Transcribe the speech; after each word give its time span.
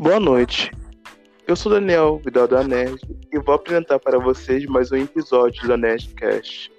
Boa 0.00 0.18
noite. 0.18 0.70
Eu 1.46 1.54
sou 1.54 1.70
Daniel 1.70 2.22
Vidal 2.24 2.48
da 2.48 2.64
Nerd 2.64 2.98
e 3.30 3.38
vou 3.38 3.54
apresentar 3.54 3.98
para 3.98 4.18
vocês 4.18 4.64
mais 4.64 4.90
um 4.90 4.96
episódio 4.96 5.68
da 5.68 5.76
Nerdcast. 5.76 6.72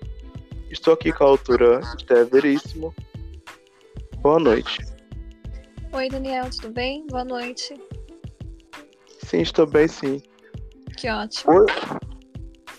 Estou 0.71 0.95
aqui 0.95 1.11
com 1.11 1.25
a 1.25 1.27
autora 1.27 1.81
Esté 1.95 2.23
Veríssimo. 2.23 2.91
Boa 4.23 4.39
noite. 4.39 4.83
Oi, 5.91 6.09
Daniel, 6.09 6.49
tudo 6.49 6.73
bem? 6.73 7.05
Boa 7.11 7.23
noite. 7.23 7.79
Sim, 9.19 9.41
estou 9.41 9.67
bem 9.67 9.87
sim. 9.87 10.19
Que 10.97 11.07
ótimo. 11.07 11.53
Hoje, 11.53 11.75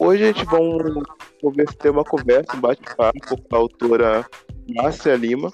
hoje 0.00 0.24
a 0.24 0.26
gente 0.26 0.44
vai 0.44 1.66
ter 1.78 1.90
uma 1.90 2.02
conversa, 2.02 2.56
um 2.56 2.60
bate-papo 2.60 3.40
com 3.48 3.54
a 3.54 3.58
autora 3.58 4.26
Márcia 4.74 5.14
Lima, 5.14 5.52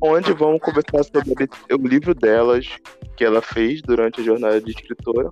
onde 0.00 0.32
vamos 0.32 0.60
conversar 0.60 1.04
sobre 1.04 1.48
o 1.70 1.86
livro 1.86 2.14
delas 2.14 2.66
que 3.16 3.24
ela 3.24 3.42
fez 3.42 3.82
durante 3.82 4.20
a 4.20 4.24
jornada 4.24 4.60
de 4.60 4.70
escritora. 4.70 5.30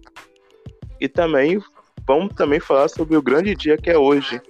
E 1.01 1.09
também 1.09 1.61
vamos 2.07 2.35
também 2.35 2.61
falar 2.61 2.89
sobre 2.89 3.17
o 3.17 3.23
grande 3.23 3.55
dia 3.55 3.77
que 3.77 3.91
é 3.91 3.99
hoje, 3.99 4.41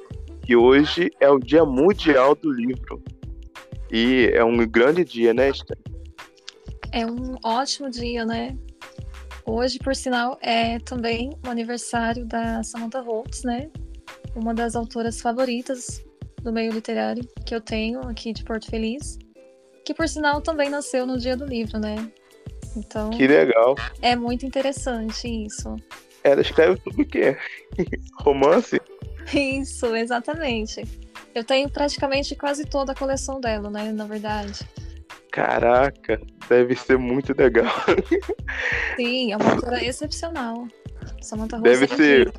que 0.43 0.55
hoje 0.57 1.11
é 1.21 1.29
o 1.29 1.39
Dia 1.39 1.65
Mundial 1.65 2.35
do 2.35 2.53
Livro. 2.53 3.03
E 3.91 4.31
é 4.33 4.45
um 4.45 4.57
grande 4.67 5.05
dia, 5.05 5.33
né, 5.33 5.51
Esther? 5.51 5.79
É 6.93 7.07
um 7.07 7.37
ótimo 7.45 7.91
dia, 7.91 8.25
né? 8.25 8.57
Hoje, 9.45 9.79
por 9.79 9.95
sinal, 9.95 10.39
é 10.41 10.79
também 10.81 11.31
o 11.47 11.51
aniversário 11.51 12.27
da 12.27 12.63
Samantha 12.63 13.01
Holtz, 13.01 13.45
né? 13.45 13.71
Uma 14.35 14.53
das 14.53 14.75
autoras 14.75 15.21
favoritas 15.21 16.05
do 16.43 16.53
meio 16.53 16.73
literário 16.73 17.25
que 17.45 17.55
eu 17.55 17.61
tenho 17.61 18.01
aqui 18.01 18.33
de 18.33 18.43
Porto 18.45 18.67
Feliz. 18.69 19.19
Que, 19.87 19.95
por 19.95 20.09
sinal, 20.09 20.41
também 20.41 20.69
nasceu 20.69 21.07
no 21.07 21.17
dia 21.17 21.37
do 21.37 21.47
livro, 21.47 21.79
né? 21.79 22.11
Então. 22.77 23.11
Que 23.11 23.25
legal. 23.25 23.77
É 24.03 24.17
muito 24.17 24.45
interessante 24.45 25.29
isso. 25.47 25.77
Ela 26.25 26.41
escreve 26.41 26.81
tudo 26.81 27.03
o 27.03 27.07
quê? 27.07 27.37
Romance? 28.19 28.81
Isso, 29.33 29.95
exatamente. 29.95 30.83
Eu 31.33 31.45
tenho 31.45 31.71
praticamente 31.71 32.35
quase 32.35 32.65
toda 32.65 32.91
a 32.91 32.95
coleção 32.97 33.41
dela, 33.41 33.71
né? 33.71 33.93
Na 33.93 34.07
verdade. 34.07 34.59
Caraca, 35.31 36.21
deve 36.49 36.75
ser 36.75 36.99
muito 36.99 37.33
legal. 37.39 37.73
Sim, 38.97 39.33
é 39.33 39.37
uma 39.37 39.53
autora 39.53 39.85
excepcional. 39.85 40.67
Samantha 41.23 41.61
Deve 41.61 41.85
é 41.85 41.89
ser, 41.89 42.33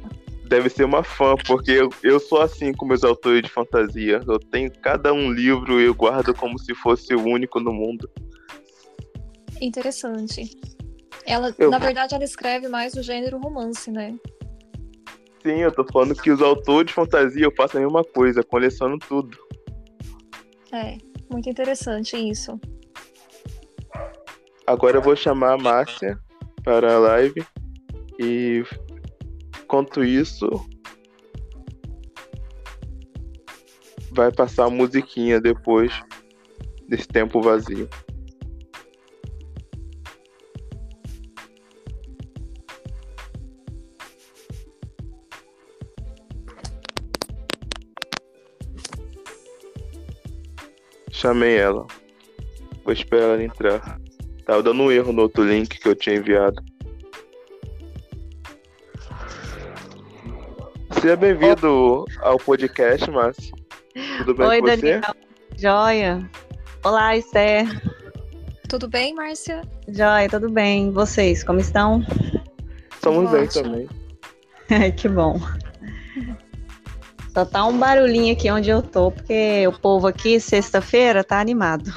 deve 0.47 0.69
ser 0.69 0.83
uma 0.85 1.03
fã, 1.03 1.35
porque 1.45 1.71
eu, 1.71 1.89
eu 2.03 2.19
sou 2.19 2.41
assim 2.41 2.73
com 2.73 2.85
meus 2.85 3.03
autores 3.03 3.43
de 3.43 3.49
fantasia. 3.49 4.21
Eu 4.27 4.39
tenho 4.39 4.71
cada 4.81 5.13
um 5.13 5.31
livro 5.31 5.79
e 5.79 5.85
eu 5.85 5.93
guardo 5.93 6.33
como 6.33 6.57
se 6.59 6.73
fosse 6.75 7.13
o 7.13 7.23
único 7.23 7.59
no 7.59 7.73
mundo. 7.73 8.09
Interessante. 9.61 10.49
Ela, 11.25 11.53
Eu- 11.57 11.69
na 11.69 11.77
verdade, 11.77 12.15
ela 12.15 12.23
escreve 12.23 12.67
mais 12.67 12.93
do 12.93 13.01
gênero 13.03 13.37
romance, 13.37 13.91
né? 13.91 14.15
Sim, 15.43 15.59
eu 15.59 15.71
tô 15.71 15.83
falando 15.85 16.15
que 16.15 16.31
os 16.31 16.41
autores 16.41 16.87
de 16.87 16.93
fantasia 16.93 17.43
eu 17.45 17.53
faço 17.55 17.77
a 17.77 17.81
mesma 17.81 18.03
coisa, 18.03 18.43
coleciono 18.43 18.97
tudo. 18.99 19.37
É, 20.71 20.97
muito 21.29 21.49
interessante 21.49 22.17
isso. 22.17 22.59
Agora 24.65 24.97
eu 24.97 25.01
vou 25.01 25.15
chamar 25.15 25.53
a 25.53 25.57
Márcia 25.57 26.19
para 26.63 26.95
a 26.95 26.99
live 26.99 27.45
e 28.19 28.63
enquanto 29.67 30.01
isso 30.01 30.47
vai 34.11 34.31
passar 34.31 34.63
a 34.63 34.69
musiquinha 34.69 35.41
depois 35.41 35.91
desse 36.87 37.05
tempo 37.05 37.41
vazio. 37.41 37.89
Chamei 51.11 51.57
ela. 51.57 51.85
Vou 52.85 52.93
esperar 52.93 53.33
ela 53.33 53.43
entrar. 53.43 53.99
Tava 54.45 54.63
dando 54.63 54.83
um 54.83 54.89
erro 54.89 55.11
no 55.11 55.23
outro 55.23 55.43
link 55.43 55.77
que 55.77 55.89
eu 55.89 55.95
tinha 55.95 56.15
enviado. 56.15 56.63
Seja 61.07 61.15
bem-vindo 61.15 62.03
ao 62.19 62.37
podcast, 62.37 63.09
Márcio. 63.09 63.55
Tudo 64.17 64.35
bem 64.35 64.45
Oi, 64.45 64.59
com 64.59 64.67
você? 64.67 64.75
Daniel. 64.75 65.15
Joia. 65.55 66.29
Olá, 66.83 67.15
Esther. 67.15 67.65
Tudo 68.67 68.89
bem, 68.89 69.15
Márcia? 69.15 69.61
Joia, 69.87 70.27
tudo 70.27 70.49
bem? 70.49 70.91
Vocês, 70.91 71.45
como 71.45 71.61
estão? 71.61 72.05
Estamos 72.91 73.31
bem 73.31 73.47
também. 73.47 73.87
Ai, 74.69 74.91
que 74.91 75.07
bom. 75.07 75.39
Só 77.33 77.45
tá 77.45 77.65
um 77.65 77.79
barulhinho 77.79 78.33
aqui 78.33 78.51
onde 78.51 78.69
eu 78.69 78.81
tô, 78.81 79.09
porque 79.09 79.65
o 79.65 79.79
povo 79.79 80.07
aqui, 80.07 80.41
sexta-feira, 80.41 81.23
tá 81.23 81.39
animado. 81.39 81.89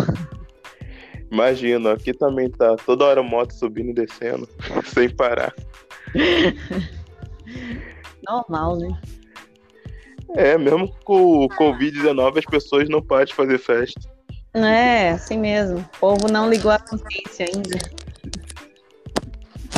Imagina, 1.32 1.94
aqui 1.94 2.15
também 2.15 2.49
tá 2.49 2.76
toda 2.76 3.06
hora 3.06 3.25
moto 3.25 3.54
subindo 3.54 3.91
e 3.91 4.06
descendo, 4.06 4.49
sem 4.87 5.10
parar. 5.10 5.53
Normal, 8.28 8.76
né? 8.76 9.00
É, 10.36 10.56
mesmo 10.56 10.92
com 11.04 11.44
o 11.44 11.48
Covid-19 11.48 12.38
as 12.38 12.44
pessoas 12.44 12.88
não 12.88 13.03
param 13.03 13.25
de 13.25 13.34
fazer 13.34 13.58
festa. 13.58 14.00
É, 14.54 15.10
assim 15.10 15.38
mesmo. 15.38 15.78
O 15.78 15.98
povo 15.98 16.31
não 16.31 16.48
ligou 16.48 16.70
a 16.70 16.78
consciência 16.78 17.47
ainda. 17.47 17.78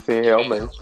Sim, 0.04 0.20
realmente. 0.22 0.76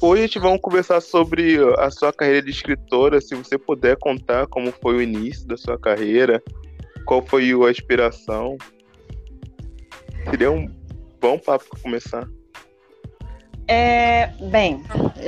Hoje 0.00 0.22
a 0.22 0.26
gente 0.26 0.38
vai 0.38 0.58
conversar 0.58 1.00
sobre 1.02 1.58
a 1.78 1.90
sua 1.90 2.12
carreira 2.12 2.42
de 2.42 2.50
escritora, 2.50 3.20
se 3.20 3.34
você 3.34 3.58
puder 3.58 3.98
contar 3.98 4.46
como 4.46 4.72
foi 4.72 4.96
o 4.96 5.02
início 5.02 5.46
da 5.46 5.58
sua 5.58 5.78
carreira, 5.78 6.42
qual 7.04 7.22
foi 7.22 7.52
a 7.52 7.70
inspiração. 7.70 8.56
Seria 10.30 10.50
um 10.50 10.66
bom 11.20 11.38
papo 11.38 11.66
para 11.68 11.80
começar. 11.80 12.26
É, 13.72 14.26
bem, 14.50 14.82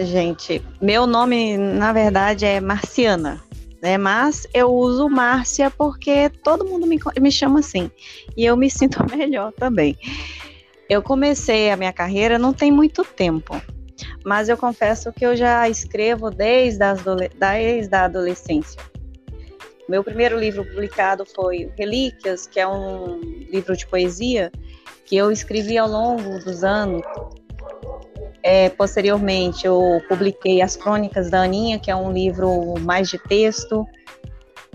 gente, 0.05 0.61
meu 0.81 1.07
nome, 1.07 1.57
na 1.57 1.93
verdade, 1.93 2.45
é 2.45 2.61
Marciana, 2.61 3.41
né? 3.81 3.97
Mas 3.97 4.49
eu 4.53 4.69
uso 4.69 5.09
Márcia 5.09 5.71
porque 5.71 6.29
todo 6.43 6.65
mundo 6.65 6.85
me, 6.85 6.99
me 7.21 7.31
chama 7.31 7.61
assim. 7.61 7.89
E 8.37 8.45
eu 8.45 8.57
me 8.57 8.67
sinto 8.69 8.99
melhor 9.17 9.53
também. 9.53 9.97
Eu 10.89 11.01
comecei 11.05 11.71
a 11.71 11.77
minha 11.77 11.93
carreira 11.93 12.37
não 12.37 12.53
tem 12.53 12.73
muito 12.73 13.05
tempo, 13.05 13.63
mas 14.25 14.49
eu 14.49 14.57
confesso 14.57 15.13
que 15.13 15.25
eu 15.25 15.37
já 15.37 15.69
escrevo 15.69 16.29
desde, 16.29 16.83
as 16.83 16.99
desde 17.39 17.95
a 17.95 18.07
adolescência. 18.07 18.83
Meu 19.89 20.03
primeiro 20.03 20.37
livro 20.37 20.65
publicado 20.65 21.25
foi 21.25 21.71
Relíquias, 21.79 22.49
que 22.49 22.59
é 22.59 22.67
um 22.67 23.21
livro 23.53 23.77
de 23.77 23.87
poesia 23.87 24.51
que 25.05 25.17
eu 25.17 25.31
escrevi 25.31 25.79
ao 25.79 25.89
longo 25.89 26.39
dos 26.41 26.65
anos. 26.65 27.03
É, 28.43 28.69
posteriormente, 28.71 29.67
eu 29.67 30.03
publiquei 30.09 30.61
As 30.61 30.77
Crônicas 30.77 31.31
da 31.31 31.43
Aninha, 31.43 31.79
que 31.79 31.91
é 31.91 31.97
um 31.97 32.13
livro 32.13 32.75
mais 32.81 33.09
de 33.09 33.19
texto. 33.19 33.87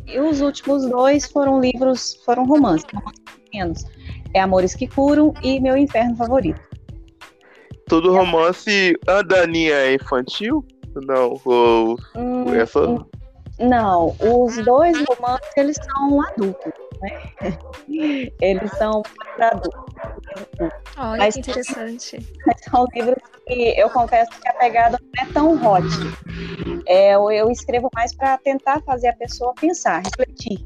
E 0.06 0.20
os 0.20 0.40
últimos 0.40 0.86
dois 0.90 1.26
foram 1.30 1.60
livros, 1.60 2.16
foram 2.26 2.46
romances, 2.46 2.86
romances 2.94 3.24
pequenos. 3.44 3.84
É 4.34 4.40
Amores 4.40 4.74
que 4.74 4.88
Curam 4.88 5.34
e 5.44 5.60
Meu 5.60 5.76
Inferno 5.76 6.16
Favorito. 6.16 6.62
Todo 7.88 8.14
romance. 8.14 8.98
A 9.08 9.22
Daninha 9.22 9.74
é 9.74 9.96
infantil? 9.96 10.66
Não, 11.06 11.40
ou 11.46 11.98
Hum, 12.16 12.54
essa. 12.56 13.06
Não, 13.60 14.16
os 14.20 14.58
dois 14.64 14.98
romances, 15.06 15.52
eles 15.58 15.78
são 15.78 16.22
adultos, 16.22 16.72
né? 17.02 17.58
Eles 18.42 18.72
são 18.78 19.02
para 19.36 19.50
adultos. 19.50 19.82
Olha 20.98 21.18
Mas- 21.18 21.34
que 21.36 21.40
interessante. 21.42 22.20
São 22.70 22.86
livros 22.94 23.16
que 23.46 23.80
eu 23.80 23.90
confesso 23.90 24.30
que 24.42 24.48
a 24.48 24.54
pegada 24.54 24.98
não 25.02 25.24
é 25.28 25.32
tão 25.34 25.54
hot. 25.66 25.86
É, 26.86 27.16
eu, 27.16 27.32
eu 27.32 27.50
escrevo 27.52 27.90
mais 27.94 28.14
para 28.16 28.38
tentar 28.38 28.82
fazer 28.82 29.08
a 29.10 29.14
pessoa 29.14 29.54
pensar, 29.60 30.02
refletir. 30.04 30.66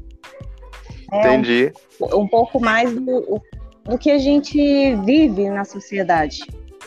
É 1.12 1.16
um, 1.16 1.34
Entendi. 1.34 1.72
um 2.00 2.26
pouco 2.26 2.58
mais 2.60 2.92
do, 2.92 3.40
do 3.84 3.98
que 3.98 4.10
a 4.10 4.18
gente 4.18 4.94
vive 5.04 5.48
na 5.50 5.64
sociedade. 5.64 6.40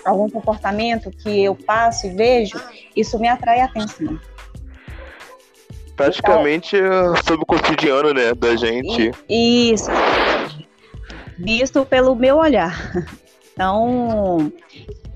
Algum 0.03 0.29
comportamento 0.29 1.09
que 1.11 1.43
eu 1.43 1.55
passo 1.55 2.07
e 2.07 2.09
vejo, 2.11 2.59
isso 2.95 3.17
me 3.19 3.27
atrai 3.27 3.61
a 3.61 3.65
atenção. 3.65 4.19
Praticamente 5.95 6.75
é 6.75 7.15
sobre 7.25 7.43
o 7.43 7.45
cotidiano, 7.45 8.13
né, 8.13 8.33
da 8.33 8.55
gente. 8.55 9.11
Isso. 9.29 9.89
Visto 11.37 11.85
pelo 11.85 12.15
meu 12.15 12.37
olhar. 12.37 12.91
Então, 13.53 14.51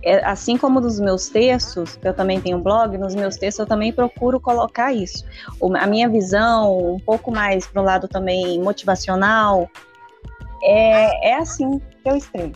é, 0.02 0.24
assim 0.26 0.58
como 0.58 0.80
nos 0.80 0.98
meus 0.98 1.28
textos, 1.28 1.98
que 1.98 2.08
eu 2.08 2.14
também 2.14 2.40
tenho 2.40 2.58
blog, 2.60 2.98
nos 2.98 3.14
meus 3.14 3.36
textos 3.36 3.60
eu 3.60 3.66
também 3.68 3.92
procuro 3.92 4.40
colocar 4.40 4.94
isso. 4.94 5.26
A 5.78 5.86
minha 5.86 6.08
visão, 6.08 6.96
um 6.96 7.00
pouco 7.00 7.32
mais 7.32 7.68
para 7.68 7.82
o 7.82 7.86
lado 7.86 8.08
também 8.08 8.62
motivacional, 8.62 9.70
é, 10.64 11.32
é 11.32 11.36
assim 11.36 11.80
que 11.80 12.10
eu 12.10 12.16
escrevo. 12.16 12.54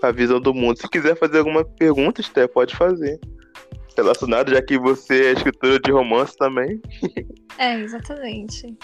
a 0.00 0.12
visão 0.12 0.40
do 0.40 0.54
mundo. 0.54 0.78
Se 0.78 0.88
quiser 0.88 1.16
fazer 1.16 1.38
alguma 1.38 1.64
pergunta, 1.64 2.20
Esté, 2.20 2.46
pode 2.46 2.76
fazer. 2.76 3.18
Relacionado, 4.00 4.50
já 4.50 4.62
que 4.62 4.78
você 4.78 5.26
é 5.26 5.32
escritora 5.32 5.78
de 5.78 5.92
romance 5.92 6.34
também. 6.36 6.80
É, 7.58 7.78
exatamente. 7.78 8.74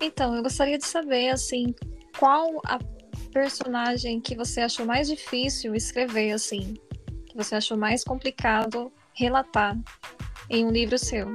Então, 0.00 0.36
eu 0.36 0.42
gostaria 0.44 0.78
de 0.78 0.86
saber, 0.86 1.30
assim, 1.30 1.74
qual 2.16 2.60
a 2.64 2.78
personagem 3.32 4.20
que 4.20 4.36
você 4.36 4.60
achou 4.60 4.86
mais 4.86 5.08
difícil 5.08 5.74
escrever, 5.74 6.30
assim, 6.30 6.74
que 7.26 7.36
você 7.36 7.56
achou 7.56 7.76
mais 7.76 8.04
complicado 8.04 8.92
relatar 9.12 9.76
em 10.48 10.64
um 10.64 10.70
livro 10.70 10.96
seu? 10.96 11.32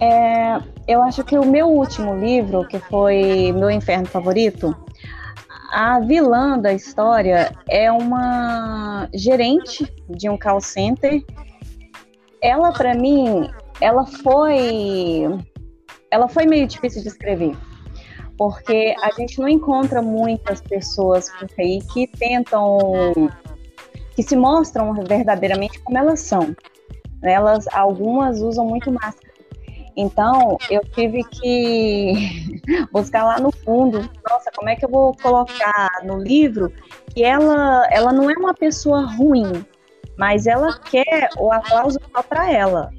É, 0.00 0.58
eu 0.86 1.02
acho 1.02 1.24
que 1.24 1.36
o 1.36 1.44
meu 1.44 1.66
último 1.66 2.16
livro, 2.16 2.66
que 2.68 2.78
foi 2.78 3.52
Meu 3.52 3.70
Inferno 3.70 4.06
Favorito, 4.06 4.72
a 5.72 5.98
vilã 5.98 6.56
da 6.56 6.72
história 6.72 7.52
é 7.68 7.90
uma 7.90 9.08
gerente 9.12 9.84
de 10.08 10.28
um 10.30 10.38
call 10.38 10.60
center. 10.60 11.20
Ela, 12.44 12.72
para 12.72 12.94
mim, 12.94 13.50
ela 13.80 14.04
foi, 14.06 15.24
ela 16.10 16.28
foi 16.28 16.44
meio 16.46 16.66
difícil 16.66 17.02
de 17.02 17.08
escrever, 17.08 17.56
porque 18.38 18.94
a 19.02 19.10
gente 19.12 19.40
não 19.40 19.48
encontra 19.48 20.00
muitas 20.00 20.60
pessoas 20.60 21.30
por 21.30 21.48
aí 21.58 21.80
que 21.92 22.06
tentam, 22.06 22.78
que 24.14 24.22
se 24.22 24.36
mostram 24.36 24.94
verdadeiramente 24.94 25.80
como 25.80 25.98
elas 25.98 26.20
são. 26.20 26.54
Elas, 27.22 27.66
algumas 27.72 28.42
usam 28.42 28.66
muito 28.66 28.92
máscara 28.92 29.34
então, 29.96 30.58
eu 30.68 30.80
tive 30.92 31.22
que 31.24 32.60
buscar 32.90 33.24
lá 33.24 33.38
no 33.38 33.52
fundo, 33.52 33.98
nossa, 34.28 34.50
como 34.54 34.68
é 34.68 34.76
que 34.76 34.84
eu 34.84 34.88
vou 34.88 35.14
colocar 35.16 35.88
no 36.02 36.18
livro 36.18 36.72
que 37.14 37.22
ela, 37.22 37.86
ela 37.90 38.12
não 38.12 38.28
é 38.28 38.34
uma 38.34 38.54
pessoa 38.54 39.06
ruim, 39.06 39.64
mas 40.18 40.46
ela 40.46 40.78
quer 40.78 41.30
o 41.38 41.52
aplauso 41.52 41.98
só 42.14 42.22
para 42.22 42.50
ela. 42.50 42.90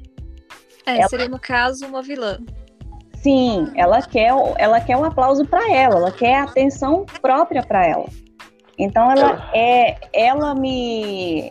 É, 0.84 0.98
ela... 0.98 1.08
seria 1.08 1.28
no 1.28 1.38
caso 1.38 1.86
uma 1.86 2.02
vilã. 2.02 2.38
Sim, 3.14 3.72
ela 3.74 4.00
quer, 4.02 4.30
ela 4.56 4.80
quer 4.80 4.96
o 4.96 5.04
aplauso 5.04 5.44
para 5.46 5.72
ela, 5.72 5.96
ela 5.96 6.12
quer 6.12 6.36
a 6.36 6.44
atenção 6.44 7.04
própria 7.20 7.62
para 7.62 7.84
ela. 7.84 8.06
Então 8.78 9.10
ela 9.10 9.50
é, 9.54 9.96
ela 10.12 10.54
me, 10.54 11.50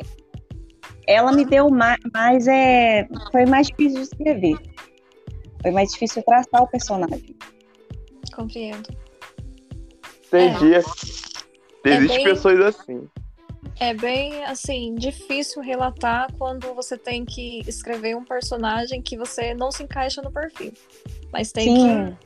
ela 1.08 1.32
me 1.32 1.44
deu 1.44 1.70
mais, 1.70 2.00
mais 2.14 2.48
é, 2.48 3.08
foi 3.32 3.46
mais 3.46 3.68
difícil 3.68 3.98
de 3.98 4.04
escrever. 4.04 4.56
Foi 5.62 5.72
mais 5.72 5.92
difícil 5.92 6.24
traçar 6.24 6.62
o 6.62 6.68
personagem. 6.68 7.36
Compreendo. 8.34 8.90
Entendi. 10.28 10.76
É. 10.76 10.82
Existem 11.90 12.22
é 12.22 12.30
pessoas 12.30 12.60
assim. 12.60 13.08
É 13.80 13.94
bem, 13.94 14.44
assim, 14.46 14.96
difícil 14.96 15.62
relatar 15.62 16.32
quando 16.38 16.74
você 16.74 16.98
tem 16.98 17.26
que 17.26 17.62
escrever 17.68 18.16
um 18.16 18.24
personagem 18.24 19.02
que 19.02 19.18
você 19.18 19.54
não 19.54 19.72
se 19.72 19.84
encaixa 19.84 20.22
no 20.22 20.32
perfil. 20.32 20.74
Mas 21.32 21.52
tem 21.52 21.76
Sim. 21.76 22.18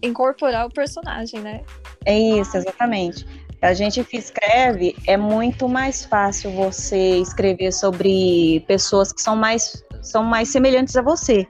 que 0.00 0.06
incorporar 0.06 0.66
o 0.66 0.70
personagem, 0.70 1.40
né? 1.40 1.62
É 2.04 2.18
isso, 2.18 2.56
exatamente. 2.56 3.26
A 3.62 3.74
gente 3.74 4.02
que 4.04 4.16
escreve, 4.16 4.96
é 5.06 5.16
muito 5.16 5.68
mais 5.68 6.04
fácil 6.04 6.50
você 6.50 7.18
escrever 7.18 7.72
sobre 7.72 8.60
pessoas 8.66 9.12
que 9.12 9.20
são 9.22 9.36
mais, 9.36 9.84
são 10.02 10.22
mais 10.22 10.48
semelhantes 10.48 10.96
a 10.96 11.02
você 11.02 11.46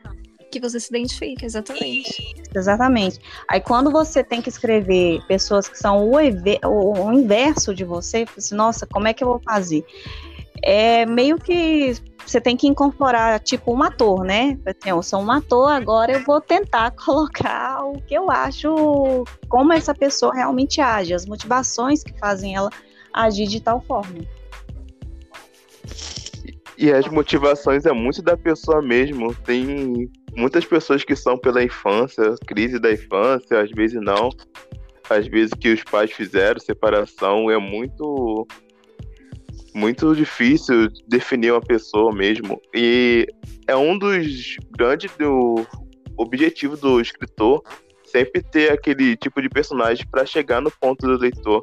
que 0.51 0.61
você 0.61 0.81
se 0.81 0.89
identifica, 0.91 1.47
exatamente. 1.47 2.35
Exatamente. 2.55 3.19
Aí 3.49 3.61
quando 3.61 3.91
você 3.91 4.23
tem 4.25 4.43
que 4.43 4.49
escrever 4.49 5.25
pessoas 5.27 5.69
que 5.69 5.79
são 5.79 6.11
o, 6.11 6.17
o, 6.17 7.07
o 7.07 7.13
inverso 7.13 7.75
de 7.75 7.85
você, 7.85 8.25
você 8.25 8.39
assim, 8.39 8.55
nossa, 8.55 8.87
como 8.87 9.09
é 9.09 9.15
que 9.15 9.23
eu 9.23 9.29
vou 9.29 9.41
fazer? 9.41 9.85
É 10.63 11.07
meio 11.07 11.39
que 11.39 11.95
você 12.27 12.41
tem 12.41 12.57
que 12.57 12.67
incorporar, 12.67 13.41
tipo, 13.41 13.73
um 13.73 13.83
ator, 13.83 14.25
né? 14.25 14.59
Assim, 14.67 14.91
eu 14.91 15.03
sou 15.03 15.23
um 15.23 15.31
ator, 15.31 15.71
agora 15.71 16.13
eu 16.13 16.25
vou 16.25 16.41
tentar 16.41 16.91
colocar 17.05 17.83
o 17.85 18.01
que 18.03 18.15
eu 18.15 18.31
acho, 18.31 19.25
como 19.49 19.73
essa 19.73 19.95
pessoa 19.95 20.35
realmente 20.35 20.81
age, 20.81 21.15
as 21.15 21.25
motivações 21.25 22.03
que 22.03 22.13
fazem 22.19 22.55
ela 22.55 22.71
agir 23.13 23.47
de 23.47 23.61
tal 23.61 23.81
forma. 23.81 24.19
E 26.81 26.91
as 26.91 27.07
motivações 27.09 27.85
é 27.85 27.93
muito 27.93 28.23
da 28.23 28.39
pessoa 28.39 28.81
mesmo. 28.81 29.35
Tem 29.35 30.11
muitas 30.37 30.65
pessoas 30.65 31.05
que 31.05 31.17
são 31.17 31.37
pela 31.39 31.63
infância, 31.63 32.35
crise 32.47 32.79
da 32.79 32.93
infância, 32.93 33.61
às 33.61 33.71
vezes 33.71 34.01
não. 34.01 34.31
Às 35.09 35.27
vezes 35.27 35.53
que 35.55 35.73
os 35.73 35.83
pais 35.83 36.13
fizeram, 36.13 36.61
separação, 36.61 37.51
é 37.51 37.59
muito 37.59 38.47
muito 39.75 40.15
difícil 40.15 40.89
definir 41.07 41.53
uma 41.53 41.61
pessoa 41.61 42.13
mesmo. 42.13 42.61
E 42.75 43.27
é 43.67 43.77
um 43.77 43.99
dos 43.99 44.57
grandes 44.77 45.11
do 45.17 45.67
objetivo 46.17 46.77
do 46.77 47.01
escritor 47.01 47.63
sempre 48.05 48.43
ter 48.43 48.73
aquele 48.73 49.17
tipo 49.17 49.41
de 49.41 49.49
personagem 49.49 50.07
para 50.11 50.27
chegar 50.27 50.61
no 50.61 50.71
ponto 50.71 51.07
do 51.07 51.17
leitor. 51.17 51.63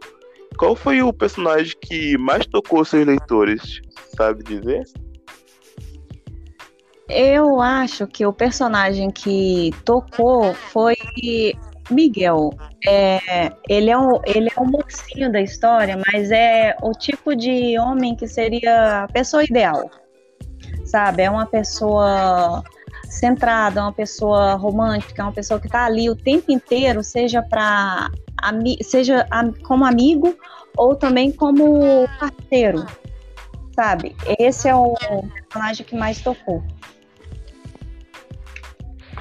Qual 0.58 0.76
foi 0.76 1.02
o 1.02 1.14
personagem 1.14 1.76
que 1.82 2.18
mais 2.18 2.46
tocou 2.46 2.84
seus 2.86 3.06
leitores? 3.06 3.82
Sabe 4.16 4.44
dizer? 4.44 4.84
Eu 7.10 7.62
acho 7.62 8.06
que 8.06 8.26
o 8.26 8.34
personagem 8.34 9.10
que 9.10 9.72
tocou 9.86 10.54
foi 10.54 10.96
Miguel. 11.90 12.52
É, 12.86 13.52
ele, 13.68 13.90
é 13.90 13.98
um, 13.98 14.20
ele 14.26 14.50
é 14.56 14.62
um 14.62 14.66
mocinho 14.66 15.32
da 15.32 15.42
história, 15.42 16.00
mas 16.12 16.32
é 16.32 16.76
o 16.82 16.92
tipo 16.92 17.36
de 17.36 17.78
homem 17.80 18.16
que 18.16 18.28
seria 18.28 19.04
a 19.04 19.08
pessoa 19.08 19.44
ideal. 19.44 19.90
Sabe? 20.86 21.24
É 21.24 21.30
uma 21.30 21.46
pessoa 21.46 22.64
centrada, 23.10 23.82
uma 23.82 23.94
pessoa 23.94 24.56
romântica, 24.56 25.24
uma 25.24 25.32
pessoa 25.32 25.60
que 25.60 25.68
está 25.68 25.86
ali 25.86 26.10
o 26.10 26.16
tempo 26.16 26.52
inteiro, 26.52 27.04
seja 27.04 27.42
para 27.42 28.12
seja 28.82 29.26
como 29.64 29.86
amigo 29.86 30.38
ou 30.78 30.96
também 30.96 31.32
como 31.32 32.08
parceiro, 32.20 32.86
sabe? 33.74 34.16
Esse 34.38 34.70
é 34.70 34.76
o 34.76 34.94
personagem 35.50 35.86
que 35.86 35.96
mais 35.96 36.22
tocou. 36.22 36.62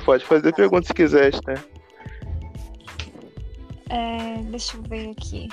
Pode 0.06 0.24
fazer 0.24 0.54
pergunta 0.54 0.86
se 0.86 0.94
quiser, 0.94 1.32
né? 1.44 1.54
É, 3.90 4.40
deixa 4.44 4.76
eu 4.76 4.82
ver 4.82 5.10
aqui. 5.10 5.48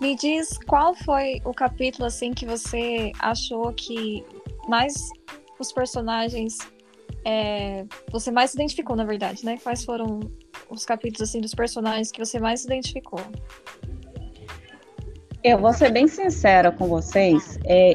Me 0.00 0.14
diz 0.14 0.56
qual 0.64 0.94
foi 0.94 1.42
o 1.44 1.52
capítulo 1.52 2.06
assim 2.06 2.32
que 2.32 2.46
você 2.46 3.10
achou 3.18 3.72
que 3.72 4.24
mais 4.68 4.94
os 5.58 5.72
personagens 5.72 6.56
é, 7.24 7.84
você 8.12 8.30
mais 8.30 8.52
se 8.52 8.56
identificou, 8.58 8.94
na 8.94 9.04
verdade, 9.04 9.44
né? 9.44 9.58
Quais 9.60 9.84
foram 9.84 10.20
os 10.70 10.84
capítulos 10.84 11.28
assim 11.28 11.40
dos 11.40 11.52
personagens 11.52 12.12
que 12.12 12.24
você 12.24 12.38
mais 12.38 12.60
se 12.60 12.66
identificou? 12.66 13.20
Eu 15.42 15.58
vou 15.58 15.72
ser 15.72 15.90
bem 15.90 16.06
sincera 16.06 16.70
com 16.70 16.86
vocês. 16.86 17.58
É, 17.66 17.94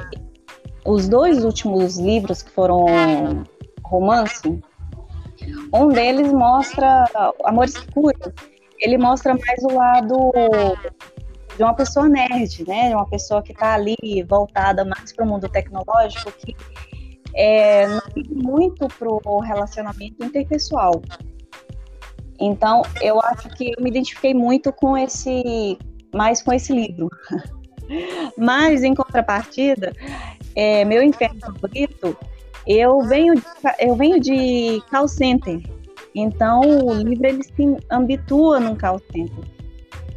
os 0.85 1.07
dois 1.07 1.45
últimos 1.45 1.97
livros 1.97 2.41
que 2.41 2.51
foram 2.51 2.85
romance, 3.85 4.61
um 5.73 5.89
deles 5.89 6.31
mostra 6.31 7.05
Amores 7.43 7.75
Escuros. 7.75 8.33
Ele 8.79 8.97
mostra 8.97 9.33
mais 9.33 9.63
o 9.63 9.75
lado 9.75 10.31
de 11.55 11.63
uma 11.63 11.73
pessoa 11.73 12.07
nerd, 12.09 12.67
né? 12.67 12.89
De 12.89 12.95
uma 12.95 13.07
pessoa 13.07 13.41
que 13.41 13.51
está 13.51 13.73
ali 13.73 13.95
voltada 14.27 14.83
mais 14.83 15.13
para 15.13 15.25
o 15.25 15.27
mundo 15.27 15.47
tecnológico, 15.47 16.31
que 16.31 16.55
é, 17.33 17.87
não 17.87 18.01
liga 18.15 18.35
muito 18.35 18.87
para 18.87 19.09
o 19.09 19.39
relacionamento 19.39 20.23
interpessoal. 20.23 21.01
Então, 22.39 22.81
eu 23.01 23.21
acho 23.21 23.49
que 23.49 23.73
eu 23.77 23.83
me 23.83 23.89
identifiquei 23.89 24.33
muito 24.33 24.73
com 24.73 24.97
esse, 24.97 25.77
mais 26.13 26.41
com 26.41 26.51
esse 26.51 26.73
livro. 26.73 27.09
Mas, 28.37 28.83
em 28.83 28.95
contrapartida, 28.95 29.93
é, 30.55 30.83
meu 30.85 31.03
inferno 31.03 31.39
favorito 31.39 32.17
eu 32.65 33.01
venho 33.03 33.35
de, 33.35 33.43
eu 33.79 33.95
venho 33.95 34.19
de 34.19 34.81
call 34.89 35.07
center, 35.07 35.61
então 36.13 36.61
o 36.61 36.93
livro 36.93 37.25
ele 37.25 37.43
se 37.43 37.77
habitua 37.89 38.59
num 38.59 38.75
call 38.75 38.99
center. 39.11 39.43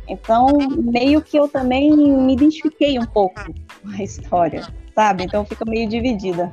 Então, 0.06 0.46
meio 0.92 1.22
que 1.22 1.36
eu 1.38 1.48
também 1.48 1.90
me 1.90 2.34
identifiquei 2.34 2.98
um 2.98 3.06
pouco 3.06 3.40
com 3.44 3.88
a 3.88 4.02
história, 4.02 4.66
sabe? 4.94 5.24
Então 5.24 5.44
fica 5.44 5.64
meio 5.64 5.88
dividida. 5.88 6.52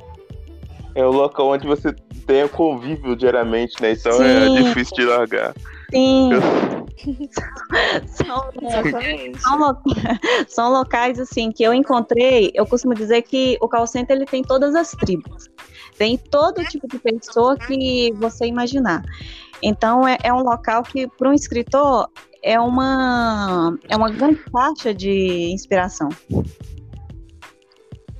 É 0.94 1.04
o 1.04 1.10
local 1.10 1.48
onde 1.48 1.66
você 1.66 1.92
tem 2.26 2.44
o 2.44 2.48
convívio 2.48 3.16
diariamente, 3.16 3.80
né? 3.80 3.92
Então 3.92 4.22
é 4.22 4.46
Sim. 4.46 4.58
é 4.58 4.62
difícil 4.62 4.96
de 4.96 5.04
largar. 5.04 5.54
Sim. 5.90 6.30
são, 8.06 8.50
são, 9.38 9.82
são, 10.48 10.72
locais 10.72 11.18
assim 11.18 11.50
que 11.50 11.62
eu 11.62 11.74
encontrei. 11.74 12.50
Eu 12.54 12.66
costumo 12.66 12.94
dizer 12.94 13.22
que 13.22 13.58
o 13.60 13.68
call 13.68 13.86
center 13.86 14.16
ele 14.16 14.26
tem 14.26 14.42
todas 14.42 14.74
as 14.74 14.90
tribos. 14.92 15.48
Tem 16.02 16.18
todo 16.18 16.64
tipo 16.64 16.88
de 16.88 16.98
pessoa 16.98 17.56
que 17.56 18.12
você 18.14 18.44
imaginar. 18.44 19.04
Então, 19.62 20.04
é, 20.04 20.18
é 20.24 20.32
um 20.32 20.42
local 20.42 20.82
que, 20.82 21.06
para 21.06 21.30
um 21.30 21.32
escritor, 21.32 22.08
é 22.42 22.58
uma 22.58 23.78
é 23.88 23.96
uma 23.96 24.10
grande 24.10 24.40
faixa 24.50 24.92
de 24.92 25.52
inspiração. 25.52 26.08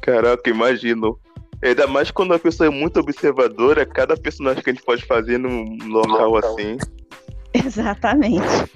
Caraca, 0.01 0.49
imagino. 0.49 1.19
Ainda 1.61 1.89
mais 1.89 2.13
quando 2.13 2.35
a 2.35 2.39
pessoa 2.39 2.69
é 2.69 2.71
muito 2.71 3.01
observadora, 3.01 3.85
cada 3.85 4.17
personagem 4.17 4.63
que 4.63 4.71
a 4.71 4.73
gente 4.73 4.85
pode 4.85 5.05
fazer 5.05 5.39
num 5.39 5.77
local 5.89 6.37
assim. 6.37 6.77
Exatamente. 7.53 8.71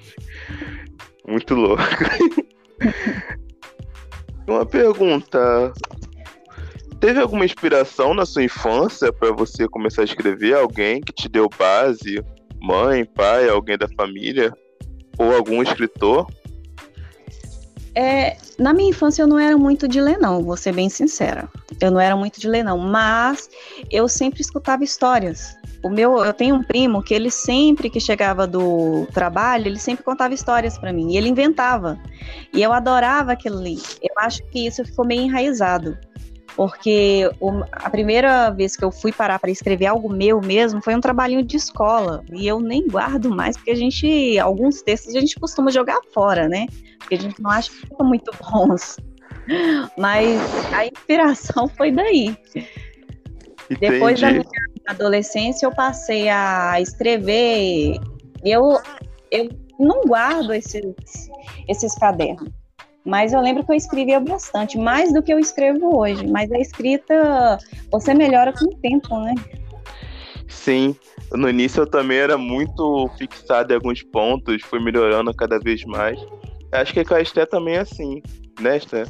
Muito 1.25 1.55
louco. 1.55 1.81
Uma 4.45 4.65
pergunta. 4.65 5.71
Teve 6.99 7.19
alguma 7.19 7.45
inspiração 7.45 8.13
na 8.13 8.25
sua 8.25 8.43
infância 8.43 9.13
para 9.13 9.31
você 9.31 9.67
começar 9.67 10.01
a 10.01 10.05
escrever? 10.05 10.55
Alguém 10.55 10.99
que 10.99 11.13
te 11.13 11.29
deu 11.29 11.47
base? 11.57 12.23
Mãe, 12.59 13.05
pai, 13.05 13.47
alguém 13.47 13.77
da 13.77 13.87
família? 13.89 14.51
Ou 15.19 15.35
algum 15.35 15.61
escritor? 15.61 16.27
É, 17.93 18.37
na 18.59 18.73
minha 18.73 18.89
infância 18.89 19.21
eu 19.21 19.27
não 19.27 19.39
era 19.39 19.57
muito 19.57 19.87
de 19.87 19.99
ler, 19.99 20.19
não, 20.19 20.43
vou 20.43 20.57
ser 20.57 20.73
bem 20.73 20.89
sincera. 20.89 21.47
Eu 21.81 21.91
não 21.91 21.99
era 21.99 22.15
muito 22.15 22.39
de 22.39 22.47
ler, 22.47 22.63
não, 22.63 22.77
mas 22.77 23.49
eu 23.91 24.07
sempre 24.07 24.41
escutava 24.41 24.83
histórias. 24.83 25.55
O 25.83 25.89
meu, 25.89 26.23
eu 26.23 26.33
tenho 26.33 26.55
um 26.55 26.63
primo 26.63 27.03
que 27.03 27.13
ele 27.13 27.29
sempre 27.29 27.89
que 27.89 27.99
chegava 27.99 28.45
do 28.45 29.07
trabalho, 29.13 29.67
ele 29.67 29.79
sempre 29.79 30.03
contava 30.03 30.33
histórias 30.33 30.77
para 30.77 30.93
mim, 30.93 31.13
e 31.13 31.17
ele 31.17 31.29
inventava. 31.29 31.99
E 32.53 32.61
eu 32.61 32.73
adorava 32.73 33.31
aquilo 33.31 33.59
ali. 33.59 33.79
Eu 34.01 34.13
acho 34.17 34.43
que 34.47 34.65
isso 34.67 34.83
ficou 34.83 35.05
meio 35.05 35.21
enraizado 35.21 35.97
porque 36.57 37.29
a 37.71 37.87
primeira 37.87 38.49
vez 38.49 38.75
que 38.75 38.83
eu 38.83 38.91
fui 38.91 39.13
parar 39.13 39.37
para 39.37 39.51
escrever 39.51 39.85
algo 39.85 40.11
meu 40.11 40.41
mesmo 40.41 40.81
foi 40.81 40.95
um 40.95 40.99
trabalhinho 40.99 41.43
de 41.43 41.55
escola 41.55 42.25
e 42.33 42.47
eu 42.47 42.59
nem 42.59 42.87
guardo 42.87 43.29
mais 43.29 43.55
porque 43.55 43.69
a 43.69 43.75
gente 43.75 44.39
alguns 44.39 44.81
textos 44.81 45.15
a 45.15 45.19
gente 45.19 45.39
costuma 45.39 45.69
jogar 45.69 45.99
fora, 46.11 46.49
né? 46.49 46.65
Porque 46.97 47.13
a 47.13 47.19
gente 47.19 47.39
não 47.39 47.51
acha 47.51 47.69
que 47.69 47.87
são 47.95 48.07
muito 48.07 48.31
bons. 48.41 48.97
Mas 49.99 50.41
a 50.73 50.87
inspiração 50.87 51.67
foi 51.77 51.91
daí. 51.91 52.35
Entendi. 53.69 53.79
Depois 53.79 54.19
da 54.19 54.31
minha 54.31 54.43
adolescência 54.87 55.67
eu 55.67 55.71
passei 55.71 56.27
a 56.27 56.81
escrever. 56.81 57.99
Eu 58.43 58.81
eu 59.29 59.47
não 59.79 60.01
guardo 60.05 60.55
esses 60.55 60.83
esses 61.67 61.93
cadernos. 61.99 62.49
Mas 63.07 63.31
eu 63.31 63.39
lembro 63.39 63.65
que 63.65 63.71
eu 63.71 63.75
escrevia 63.75 64.19
bastante, 64.19 64.77
mais 64.77 65.13
do 65.13 65.23
que 65.23 65.33
eu 65.33 65.39
escrevo 65.39 65.97
hoje. 65.97 66.27
Mas 66.27 66.51
a 66.51 66.59
escrita, 66.59 67.57
você 67.89 68.13
melhora 68.13 68.51
com 68.51 68.65
o 68.65 68.75
tempo, 68.79 69.17
né? 69.21 69.33
Sim. 70.49 70.93
No 71.31 71.49
início 71.49 71.83
eu 71.83 71.89
também 71.89 72.17
era 72.17 72.37
muito 72.37 73.09
fixado 73.17 73.71
em 73.71 73.75
alguns 73.75 74.03
pontos, 74.03 74.61
fui 74.63 74.83
melhorando 74.83 75.33
cada 75.33 75.57
vez 75.57 75.85
mais. 75.85 76.19
Acho 76.73 76.93
que 76.93 77.05
com 77.05 77.13
a 77.13 77.21
Esté 77.21 77.45
também 77.45 77.75
é 77.75 77.79
assim, 77.79 78.21
né, 78.59 78.75
Esté? 78.75 79.05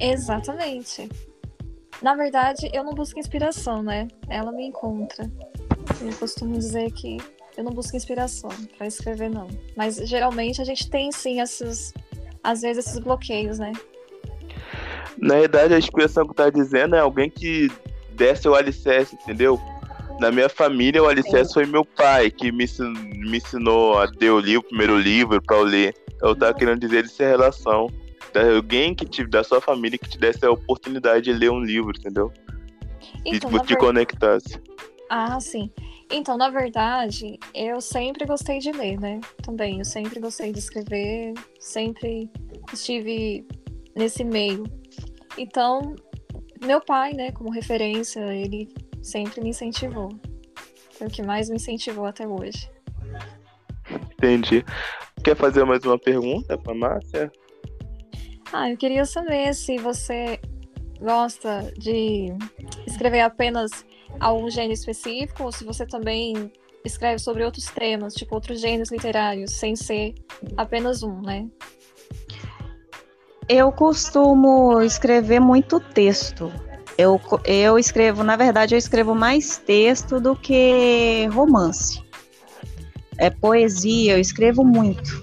Exatamente. 0.00 1.06
Na 2.00 2.14
verdade, 2.14 2.70
eu 2.72 2.82
não 2.82 2.94
busco 2.94 3.18
inspiração, 3.18 3.82
né? 3.82 4.08
Ela 4.26 4.52
me 4.52 4.66
encontra. 4.66 5.30
Eu 6.00 6.14
costumo 6.16 6.54
dizer 6.54 6.90
que 6.92 7.18
eu 7.58 7.64
não 7.64 7.72
busco 7.72 7.94
inspiração 7.94 8.50
para 8.78 8.86
escrever, 8.86 9.28
não. 9.28 9.48
Mas 9.76 9.96
geralmente 9.96 10.62
a 10.62 10.64
gente 10.64 10.88
tem 10.88 11.12
sim 11.12 11.40
esses 11.40 11.92
às 12.42 12.62
vezes, 12.62 12.86
esses 12.86 12.98
bloqueios, 12.98 13.58
né? 13.58 13.72
Na 15.16 15.34
verdade, 15.36 15.74
a 15.74 15.78
expressão 15.78 16.26
que 16.26 16.34
tá 16.34 16.48
dizendo 16.48 16.94
é 16.94 17.00
alguém 17.00 17.28
que 17.28 17.70
desce 18.12 18.48
o 18.48 18.54
alicerce, 18.54 19.16
entendeu? 19.16 19.60
Na 20.20 20.30
minha 20.30 20.48
família, 20.48 21.02
o 21.02 21.06
alicerce 21.06 21.48
Sim. 21.48 21.54
foi 21.54 21.66
meu 21.66 21.84
pai, 21.84 22.30
que 22.30 22.50
me, 22.50 22.66
me 23.28 23.38
ensinou 23.38 23.98
a 23.98 24.08
ter 24.08 24.30
o 24.30 24.40
livro, 24.40 24.60
o 24.60 24.68
primeiro 24.68 24.98
livro 24.98 25.40
para 25.40 25.56
eu 25.56 25.64
ler. 25.64 25.94
Eu 26.20 26.34
tava 26.34 26.54
querendo 26.54 26.80
dizer 26.80 27.04
essa 27.04 27.26
relação. 27.26 27.88
Alguém 28.34 28.94
que 28.94 29.04
te, 29.04 29.24
da 29.24 29.42
sua 29.42 29.60
família 29.60 29.98
que 29.98 30.08
te 30.08 30.18
desse 30.18 30.44
a 30.44 30.50
oportunidade 30.50 31.24
de 31.24 31.32
ler 31.32 31.50
um 31.50 31.60
livro, 31.60 31.92
entendeu? 31.96 32.32
Então, 33.24 33.50
e 33.50 33.60
te 33.60 33.68
ver... 33.68 33.78
conectasse. 33.78 34.60
Ah, 35.08 35.40
sim. 35.40 35.70
Então, 36.10 36.38
na 36.38 36.48
verdade, 36.48 37.38
eu 37.54 37.80
sempre 37.80 38.24
gostei 38.24 38.58
de 38.58 38.72
ler, 38.72 38.98
né? 38.98 39.20
Também, 39.42 39.78
eu 39.78 39.84
sempre 39.84 40.18
gostei 40.18 40.52
de 40.52 40.58
escrever, 40.58 41.34
sempre 41.60 42.30
estive 42.72 43.46
nesse 43.94 44.24
meio. 44.24 44.64
Então, 45.36 45.94
meu 46.64 46.80
pai, 46.80 47.12
né, 47.12 47.30
como 47.32 47.50
referência, 47.50 48.20
ele 48.32 48.68
sempre 49.02 49.42
me 49.42 49.50
incentivou. 49.50 50.08
Foi 50.92 51.06
o 51.06 51.10
que 51.10 51.22
mais 51.22 51.50
me 51.50 51.56
incentivou 51.56 52.06
até 52.06 52.26
hoje. 52.26 52.70
Entendi. 54.12 54.64
Quer 55.22 55.36
fazer 55.36 55.64
mais 55.64 55.84
uma 55.84 55.98
pergunta 55.98 56.56
para 56.56 56.74
Márcia? 56.74 57.30
Ah, 58.52 58.70
eu 58.70 58.76
queria 58.76 59.04
saber 59.04 59.54
se 59.54 59.76
você 59.76 60.40
gosta 61.00 61.72
de 61.76 62.28
escrever 62.86 63.20
apenas 63.20 63.84
algum 64.20 64.50
gênero 64.50 64.72
específico, 64.72 65.44
ou 65.44 65.52
se 65.52 65.64
você 65.64 65.86
também 65.86 66.52
escreve 66.84 67.18
sobre 67.18 67.44
outros 67.44 67.66
temas, 67.66 68.14
tipo 68.14 68.34
outros 68.34 68.60
gêneros 68.60 68.90
literários, 68.90 69.52
sem 69.52 69.76
ser 69.76 70.14
apenas 70.56 71.02
um, 71.02 71.20
né? 71.20 71.46
Eu 73.48 73.72
costumo 73.72 74.82
escrever 74.82 75.40
muito 75.40 75.80
texto. 75.80 76.52
Eu, 76.96 77.20
eu 77.44 77.78
escrevo, 77.78 78.22
na 78.22 78.36
verdade, 78.36 78.74
eu 78.74 78.78
escrevo 78.78 79.14
mais 79.14 79.56
texto 79.58 80.20
do 80.20 80.36
que 80.36 81.26
romance. 81.32 82.02
É 83.16 83.30
poesia, 83.30 84.12
eu 84.12 84.20
escrevo 84.20 84.64
muito. 84.64 85.22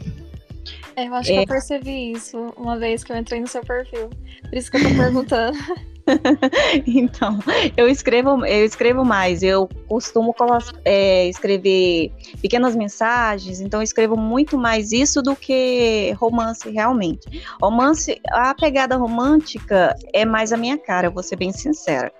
É, 0.96 1.08
eu 1.08 1.14
acho 1.14 1.32
é... 1.32 1.36
que 1.36 1.42
eu 1.42 1.48
percebi 1.48 2.12
isso 2.14 2.54
uma 2.58 2.78
vez 2.78 3.04
que 3.04 3.12
eu 3.12 3.18
entrei 3.18 3.42
no 3.42 3.48
seu 3.48 3.62
perfil. 3.62 4.10
Por 4.42 4.54
isso 4.58 4.72
que 4.72 4.78
eu 4.78 4.84
tô 4.84 4.96
perguntando. 4.96 5.58
então, 6.86 7.40
eu 7.76 7.88
escrevo, 7.88 8.46
eu 8.46 8.66
escrevo 8.66 9.04
mais. 9.04 9.42
Eu 9.42 9.68
costumo 9.88 10.36
é, 10.84 11.28
escrever 11.28 12.12
pequenas 12.42 12.76
mensagens, 12.76 13.60
então 13.60 13.82
escrevo 13.82 14.16
muito 14.16 14.58
mais 14.58 14.92
isso 14.92 15.22
do 15.22 15.36
que 15.36 16.12
romance 16.18 16.70
realmente. 16.70 17.44
Romance, 17.62 18.20
a 18.30 18.54
pegada 18.54 18.96
romântica 18.96 19.96
é 20.14 20.26
mais 20.26 20.54
a 20.54 20.58
minha 20.58 20.78
cara, 20.78 21.10
vou 21.10 21.24
ser 21.24 21.36
bem 21.36 21.52
sincera. 21.52 22.12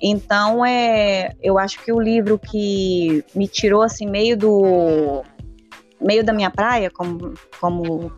Então, 0.00 0.64
é, 0.66 1.32
eu 1.42 1.58
acho 1.58 1.82
que 1.82 1.92
o 1.92 2.00
livro 2.00 2.38
que 2.38 3.24
me 3.34 3.46
tirou 3.46 3.82
assim 3.82 4.06
meio 4.06 4.36
do 4.36 5.22
meio 6.00 6.24
da 6.24 6.32
minha 6.32 6.50
praia, 6.50 6.90
como 6.90 7.34
como 7.60 8.10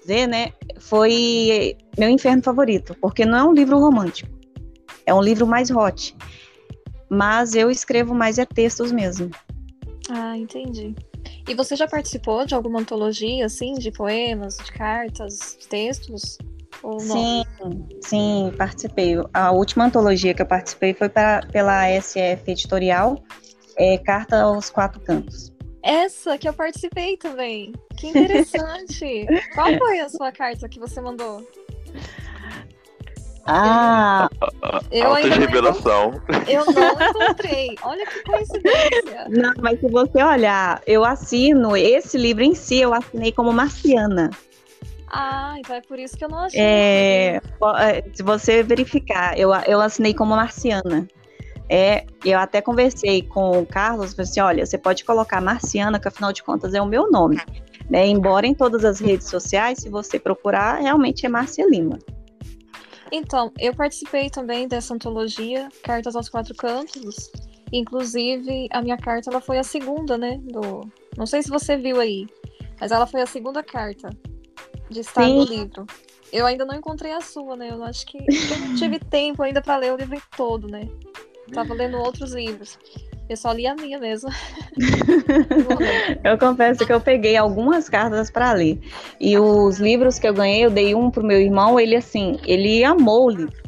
dizer, 0.00 0.26
né, 0.26 0.52
foi 0.80 1.76
meu 1.96 2.08
inferno 2.08 2.42
favorito, 2.42 2.96
porque 3.00 3.24
não 3.24 3.38
é 3.38 3.44
um 3.44 3.52
livro 3.52 3.78
romântico 3.78 4.39
é 5.10 5.14
um 5.14 5.20
livro 5.20 5.46
mais 5.46 5.70
hot. 5.70 6.16
Mas 7.08 7.54
eu 7.54 7.70
escrevo 7.70 8.14
mais 8.14 8.38
é 8.38 8.46
textos 8.46 8.92
mesmo. 8.92 9.30
Ah, 10.08 10.36
entendi. 10.36 10.94
E 11.48 11.54
você 11.54 11.74
já 11.74 11.88
participou 11.88 12.46
de 12.46 12.54
alguma 12.54 12.80
antologia, 12.80 13.44
assim, 13.46 13.74
de 13.74 13.90
poemas, 13.90 14.56
de 14.56 14.70
cartas, 14.72 15.56
de 15.60 15.66
textos? 15.66 16.38
Sim, 17.00 17.42
sim, 18.00 18.52
participei. 18.56 19.16
A 19.34 19.50
última 19.50 19.84
antologia 19.84 20.32
que 20.32 20.40
eu 20.40 20.46
participei 20.46 20.94
foi 20.94 21.08
pra, 21.08 21.40
pela 21.52 21.88
SF 22.00 22.52
Editorial, 22.52 23.22
é, 23.76 23.98
Carta 23.98 24.42
aos 24.42 24.70
Quatro 24.70 25.00
Cantos. 25.00 25.52
Essa 25.82 26.38
que 26.38 26.48
eu 26.48 26.52
participei 26.52 27.16
também. 27.16 27.72
Que 27.96 28.08
interessante. 28.08 29.26
Qual 29.54 29.76
foi 29.76 29.98
a 29.98 30.08
sua 30.08 30.30
carta 30.30 30.68
que 30.68 30.78
você 30.78 31.00
mandou? 31.00 31.44
Ah! 33.46 34.28
Eu 34.90 35.14
ainda 35.14 35.34
revelação. 35.36 36.20
Eu 36.46 36.64
não 36.66 36.92
encontrei. 36.92 37.74
Olha 37.82 38.06
que 38.06 38.22
coincidência. 38.22 39.26
Não, 39.28 39.52
mas 39.60 39.80
se 39.80 39.88
você 39.88 40.22
olhar, 40.22 40.82
eu 40.86 41.04
assino 41.04 41.76
esse 41.76 42.16
livro 42.16 42.42
em 42.42 42.54
si, 42.54 42.80
eu 42.80 42.92
assinei 42.94 43.32
como 43.32 43.52
Marciana. 43.52 44.30
Ah, 45.12 45.56
então 45.58 45.74
é 45.74 45.80
por 45.80 45.98
isso 45.98 46.16
que 46.16 46.24
eu 46.24 46.28
não 46.28 46.38
achei. 46.38 46.60
É, 46.60 47.40
é, 47.80 48.04
se 48.14 48.22
você 48.22 48.62
verificar, 48.62 49.36
eu, 49.36 49.52
eu 49.66 49.80
assinei 49.80 50.14
como 50.14 50.36
Marciana. 50.36 51.08
É, 51.68 52.04
eu 52.24 52.38
até 52.38 52.60
conversei 52.60 53.22
com 53.22 53.60
o 53.60 53.66
Carlos, 53.66 54.12
falei 54.12 54.28
assim, 54.28 54.40
olha, 54.40 54.66
você 54.66 54.76
pode 54.76 55.04
colocar 55.04 55.40
Marciana, 55.40 56.00
que 56.00 56.08
afinal 56.08 56.32
de 56.32 56.42
contas 56.42 56.74
é 56.74 56.82
o 56.82 56.86
meu 56.86 57.10
nome. 57.10 57.38
Né? 57.88 58.06
Embora 58.06 58.46
em 58.46 58.54
todas 58.54 58.84
as 58.84 59.00
redes 59.00 59.28
sociais, 59.28 59.78
se 59.78 59.88
você 59.88 60.18
procurar, 60.18 60.80
realmente 60.80 61.26
é 61.26 61.28
Márcia 61.28 61.66
Lima. 61.68 61.98
Então, 63.12 63.52
eu 63.58 63.74
participei 63.74 64.30
também 64.30 64.68
dessa 64.68 64.94
antologia, 64.94 65.68
Cartas 65.82 66.14
aos 66.14 66.28
Quatro 66.28 66.54
Cantos. 66.54 67.30
Inclusive, 67.72 68.68
a 68.70 68.82
minha 68.82 68.96
carta 68.96 69.30
ela 69.30 69.40
foi 69.40 69.58
a 69.58 69.62
segunda, 69.62 70.18
né? 70.18 70.38
Do... 70.42 70.88
Não 71.16 71.26
sei 71.26 71.42
se 71.42 71.50
você 71.50 71.76
viu 71.76 72.00
aí, 72.00 72.26
mas 72.80 72.92
ela 72.92 73.06
foi 73.06 73.22
a 73.22 73.26
segunda 73.26 73.62
carta 73.62 74.10
de 74.88 75.00
estar 75.00 75.24
Sim. 75.24 75.36
no 75.36 75.44
livro. 75.44 75.86
Eu 76.32 76.46
ainda 76.46 76.64
não 76.64 76.74
encontrei 76.74 77.12
a 77.12 77.20
sua, 77.20 77.56
né? 77.56 77.70
Eu 77.70 77.82
acho 77.84 78.06
que 78.06 78.18
eu 78.18 78.58
não 78.60 78.74
tive 78.76 78.98
tempo 79.10 79.42
ainda 79.42 79.60
para 79.60 79.76
ler 79.76 79.92
o 79.92 79.96
livro 79.96 80.20
todo, 80.36 80.68
né? 80.68 80.88
Tava 81.52 81.74
lendo 81.74 81.98
outros 81.98 82.32
livros. 82.32 82.78
Eu 83.30 83.36
só 83.36 83.52
li 83.52 83.64
a 83.64 83.76
minha 83.76 83.96
mesmo. 83.96 84.28
eu 86.24 86.36
confesso 86.36 86.84
que 86.84 86.92
eu 86.92 87.00
peguei 87.00 87.36
algumas 87.36 87.88
cartas 87.88 88.28
para 88.28 88.52
ler. 88.52 88.80
E 89.20 89.38
os 89.38 89.78
livros 89.78 90.18
que 90.18 90.26
eu 90.26 90.34
ganhei, 90.34 90.64
eu 90.64 90.70
dei 90.70 90.96
um 90.96 91.12
pro 91.12 91.22
meu 91.22 91.40
irmão, 91.40 91.78
ele 91.78 91.94
assim, 91.94 92.40
ele 92.44 92.82
amou 92.82 93.26
o 93.26 93.30
livro. 93.30 93.62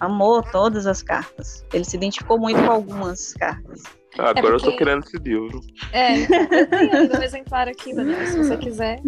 Amou 0.00 0.42
todas 0.42 0.88
as 0.88 1.04
cartas. 1.04 1.64
Ele 1.72 1.84
se 1.84 1.96
identificou 1.96 2.36
muito 2.36 2.60
com 2.60 2.72
algumas 2.72 3.32
cartas. 3.34 3.84
Ah, 4.18 4.30
agora 4.30 4.38
é 4.40 4.50
porque... 4.50 4.66
eu 4.66 4.72
tô 4.72 4.76
querendo 4.76 5.04
esse 5.04 5.18
livro. 5.18 5.60
É, 5.92 6.22
eu 6.22 6.66
tenho 6.68 7.16
um 7.16 7.22
exemplar 7.22 7.68
aqui, 7.68 7.94
Daniel, 7.94 8.26
se 8.26 8.38
você 8.38 8.56
quiser. 8.56 9.00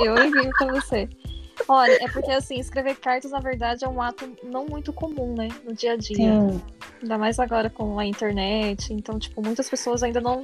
eu 0.00 0.16
envio 0.16 0.50
pra 0.56 0.72
você. 0.74 1.08
Olha, 1.68 1.92
é 2.04 2.08
porque 2.08 2.30
assim, 2.30 2.58
escrever 2.58 2.96
cartas, 2.96 3.30
na 3.30 3.40
verdade, 3.40 3.84
é 3.84 3.88
um 3.88 4.00
ato 4.00 4.30
não 4.42 4.66
muito 4.66 4.92
comum, 4.92 5.34
né? 5.34 5.48
No 5.64 5.74
dia 5.74 5.92
a 5.92 5.96
dia. 5.96 6.16
Sim. 6.16 6.62
Ainda 7.02 7.18
mais 7.18 7.38
agora 7.38 7.70
com 7.70 7.98
a 7.98 8.06
internet. 8.06 8.92
Então, 8.92 9.18
tipo, 9.18 9.42
muitas 9.42 9.68
pessoas 9.68 10.02
ainda 10.02 10.20
não, 10.20 10.42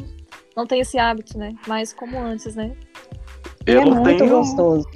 não 0.56 0.66
têm 0.66 0.80
esse 0.80 0.98
hábito, 0.98 1.38
né? 1.38 1.54
Mais 1.66 1.92
como 1.92 2.18
antes, 2.18 2.54
né? 2.54 2.74
Eu 3.66 3.82
é 3.82 3.84
não 3.84 3.96
muito 3.96 4.18
tenho... 4.18 4.30
gostoso. 4.30 4.88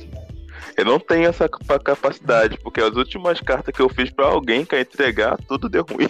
Eu 0.77 0.87
não 0.87 0.99
tenho 0.99 1.29
essa 1.29 1.49
capacidade, 1.49 2.59
porque 2.59 2.81
as 2.81 2.97
últimas 2.97 3.41
cartas 3.41 3.75
que 3.75 3.83
eu 3.83 3.91
fiz 3.91 4.11
para 4.11 4.27
alguém 4.27 4.65
que 4.65 4.79
entregar, 4.81 5.37
tudo 5.47 5.69
deu 5.69 5.85
ruim. 5.85 6.09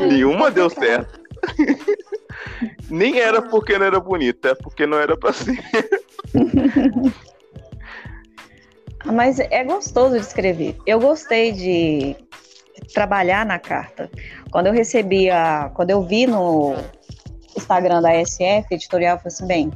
Nenhuma 0.10 0.50
deu 0.50 0.68
certo. 0.68 1.20
Nem 2.90 3.20
era 3.20 3.40
porque 3.40 3.78
não 3.78 3.86
era 3.86 4.00
bonita, 4.00 4.48
é 4.48 4.54
porque 4.56 4.84
não 4.84 4.98
era 4.98 5.16
pra 5.16 5.32
ser. 5.32 5.62
Mas 9.04 9.38
é 9.38 9.64
gostoso 9.64 10.14
de 10.14 10.20
escrever. 10.20 10.76
Eu 10.86 11.00
gostei 11.00 11.52
de 11.52 12.16
trabalhar 12.92 13.46
na 13.46 13.58
carta. 13.58 14.10
Quando 14.50 14.66
eu 14.66 14.72
recebi 14.72 15.30
a. 15.30 15.70
Quando 15.74 15.90
eu 15.90 16.02
vi 16.02 16.26
no 16.26 16.74
Instagram 17.56 18.02
da 18.02 18.12
SF, 18.24 18.66
editorial, 18.72 19.16
eu 19.16 19.18
falei 19.20 19.34
assim, 19.34 19.46
bem, 19.46 19.70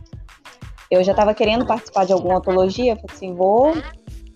eu 0.91 1.03
já 1.03 1.13
estava 1.13 1.35
querendo 1.35 1.67
participar 1.67 2.05
de 2.05 2.13
alguma 2.13 2.39
antologia, 2.39 2.97
falei 2.97 3.17
assim, 3.17 3.35
vou 3.35 3.75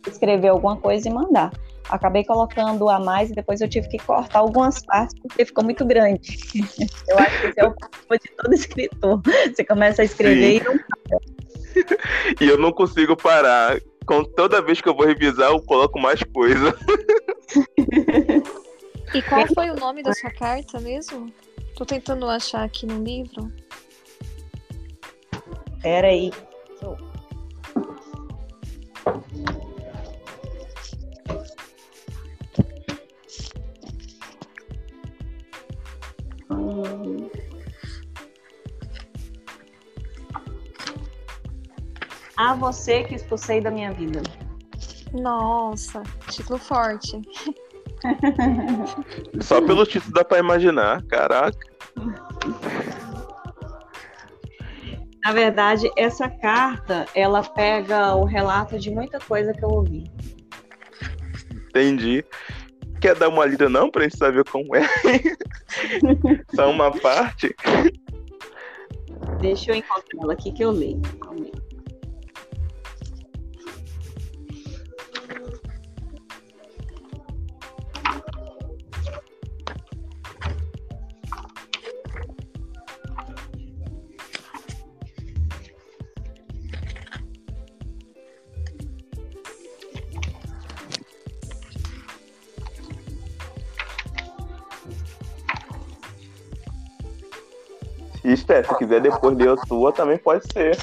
escrever 0.06 0.48
alguma 0.48 0.76
coisa 0.76 1.08
e 1.08 1.12
mandar. 1.12 1.52
Acabei 1.88 2.24
colocando 2.24 2.88
a 2.88 2.98
mais 2.98 3.30
e 3.30 3.34
depois 3.34 3.60
eu 3.60 3.68
tive 3.68 3.88
que 3.88 3.98
cortar 3.98 4.40
algumas 4.40 4.84
partes 4.84 5.14
porque 5.20 5.44
ficou 5.44 5.62
muito 5.62 5.84
grande. 5.84 6.36
Eu 7.08 7.16
acho 7.18 7.40
que 7.40 7.46
esse 7.46 7.60
é 7.60 7.64
o 7.64 7.72
problema 7.72 8.18
de 8.20 8.30
todo 8.36 8.54
escritor. 8.54 9.22
Você 9.54 9.64
começa 9.64 10.02
a 10.02 10.04
escrever 10.04 10.64
Sim. 10.64 10.68
e 10.68 11.12
não. 11.12 11.35
E 12.40 12.48
eu 12.48 12.58
não 12.58 12.72
consigo 12.72 13.16
parar. 13.16 13.80
Com 14.06 14.22
toda 14.24 14.62
vez 14.62 14.80
que 14.80 14.88
eu 14.88 14.94
vou 14.94 15.06
revisar, 15.06 15.50
eu 15.50 15.60
coloco 15.60 15.98
mais 15.98 16.22
coisa. 16.22 16.76
E 19.12 19.22
qual 19.22 19.46
foi 19.52 19.70
o 19.70 19.76
nome 19.76 20.02
da 20.02 20.12
sua 20.12 20.30
carta 20.30 20.78
mesmo? 20.80 21.32
Tô 21.76 21.84
tentando 21.84 22.28
achar 22.28 22.64
aqui 22.64 22.86
no 22.86 23.02
livro. 23.02 23.52
Pera 25.82 26.08
aí. 26.08 26.30
A 42.36 42.54
você 42.54 43.04
que 43.04 43.14
expulsei 43.14 43.60
da 43.60 43.70
minha 43.70 43.92
vida. 43.92 44.22
Nossa, 45.12 46.02
título 46.28 46.58
forte. 46.58 47.20
Só 49.40 49.60
pelo 49.60 49.86
título 49.86 50.12
dá 50.12 50.24
pra 50.24 50.38
imaginar, 50.38 51.02
caraca. 51.04 51.58
Na 55.24 55.32
verdade, 55.32 55.90
essa 55.96 56.28
carta, 56.28 57.06
ela 57.14 57.42
pega 57.42 58.14
o 58.14 58.24
relato 58.24 58.78
de 58.78 58.90
muita 58.90 59.18
coisa 59.18 59.52
que 59.52 59.64
eu 59.64 59.70
ouvi. 59.70 60.04
Entendi. 61.68 62.24
Quer 63.00 63.14
dar 63.16 63.28
uma 63.28 63.44
lida 63.44 63.68
não 63.68 63.90
pra 63.90 64.04
gente 64.04 64.16
saber 64.16 64.44
como 64.44 64.76
é? 64.76 64.82
Só 66.54 66.70
uma 66.70 66.90
parte. 66.92 67.54
Deixa 69.40 69.72
eu 69.72 69.76
encontrar 69.76 70.22
ela 70.22 70.32
aqui 70.32 70.52
que 70.52 70.62
eu 70.64 70.70
leio. 70.70 71.02
Steph, 98.46 98.68
se 98.68 98.78
quiser 98.78 99.00
depois 99.00 99.36
ler 99.36 99.50
a 99.50 99.56
sua, 99.66 99.92
também 99.92 100.16
pode 100.18 100.50
ser. 100.52 100.78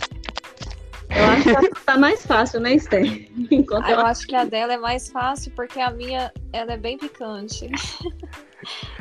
Eu 1.10 1.56
acho 1.56 1.70
que 1.70 1.86
tá 1.86 1.98
mais 1.98 2.26
fácil, 2.26 2.60
né, 2.60 2.78
Steph? 2.78 3.30
Enquanto 3.50 3.88
eu 3.88 3.94
ela... 3.94 4.10
acho 4.10 4.28
que 4.28 4.36
a 4.36 4.44
dela 4.44 4.74
é 4.74 4.78
mais 4.78 5.10
fácil 5.10 5.52
porque 5.56 5.80
a 5.80 5.90
minha 5.92 6.32
ela 6.52 6.74
é 6.74 6.78
bem 6.78 6.98
picante. 6.98 7.70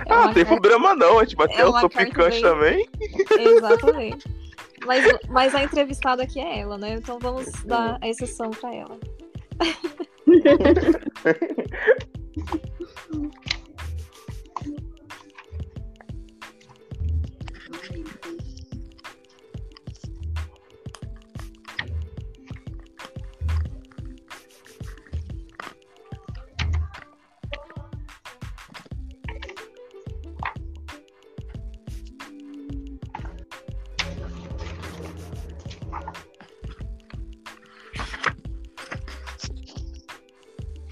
É 0.09 0.13
ah, 0.13 0.27
não 0.27 0.35
tem 0.35 0.45
problema 0.45 0.93
não, 0.93 1.21
a 1.21 1.23
gente 1.23 1.37
bateu, 1.37 1.57
é 1.57 1.69
eu 1.69 1.79
sou 1.79 1.89
picante 1.89 2.43
bem... 2.43 2.43
também. 2.43 2.89
Exatamente. 3.39 4.29
Mas, 4.85 5.05
mas 5.29 5.55
a 5.55 5.63
entrevistada 5.63 6.25
aqui 6.25 6.41
é 6.41 6.59
ela, 6.59 6.77
né? 6.77 6.95
Então 6.95 7.17
vamos 7.21 7.49
dar 7.65 7.97
a 8.01 8.09
exceção 8.09 8.51
para 8.51 8.75
ela. 8.75 8.99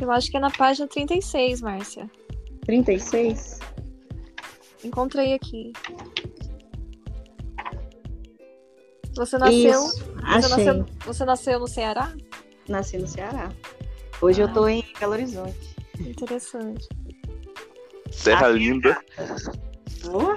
Eu 0.01 0.11
acho 0.11 0.31
que 0.31 0.37
é 0.37 0.41
na 0.41 0.51
página 0.51 0.89
36, 0.89 1.61
Márcia. 1.61 2.11
36? 2.65 3.59
Encontrei 4.83 5.35
aqui. 5.35 5.73
Você 9.15 9.37
nasceu. 9.37 9.71
Isso, 9.71 10.05
você, 10.05 10.49
nasceu 10.49 10.87
você 11.05 11.25
nasceu 11.25 11.61
no 11.61 11.67
Ceará? 11.67 12.15
Nasci 12.67 12.97
no 12.97 13.07
Ceará. 13.07 13.51
Hoje 14.23 14.41
ah. 14.41 14.45
eu 14.47 14.53
tô 14.53 14.67
em 14.69 14.85
Belo 14.99 15.13
Horizonte. 15.13 15.77
Interessante. 15.99 16.89
Terra 18.25 18.47
Achei 18.47 18.59
linda. 18.59 19.05
Oh. 20.11 20.37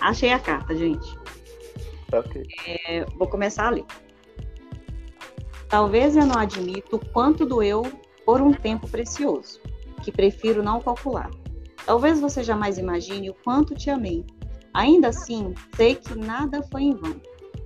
Achei 0.00 0.32
a 0.32 0.38
carta, 0.38 0.74
gente. 0.74 1.18
Ok. 2.12 2.46
É, 2.66 3.04
vou 3.16 3.26
começar 3.26 3.68
a 3.68 3.70
ler. 3.70 3.84
Talvez 5.68 6.14
eu 6.16 6.26
não 6.26 6.38
admito 6.38 6.96
o 6.96 7.06
quanto 7.06 7.46
doeu 7.46 7.82
por 8.24 8.40
um 8.40 8.52
tempo 8.52 8.88
precioso, 8.88 9.60
que 10.02 10.12
prefiro 10.12 10.62
não 10.62 10.80
calcular. 10.80 11.30
Talvez 11.84 12.20
você 12.20 12.42
jamais 12.42 12.78
imagine 12.78 13.30
o 13.30 13.34
quanto 13.34 13.74
te 13.74 13.90
amei. 13.90 14.24
Ainda 14.72 15.08
assim, 15.08 15.54
sei 15.76 15.94
que 15.94 16.14
nada 16.14 16.62
foi 16.70 16.82
em 16.82 16.94
vão. 16.94 17.20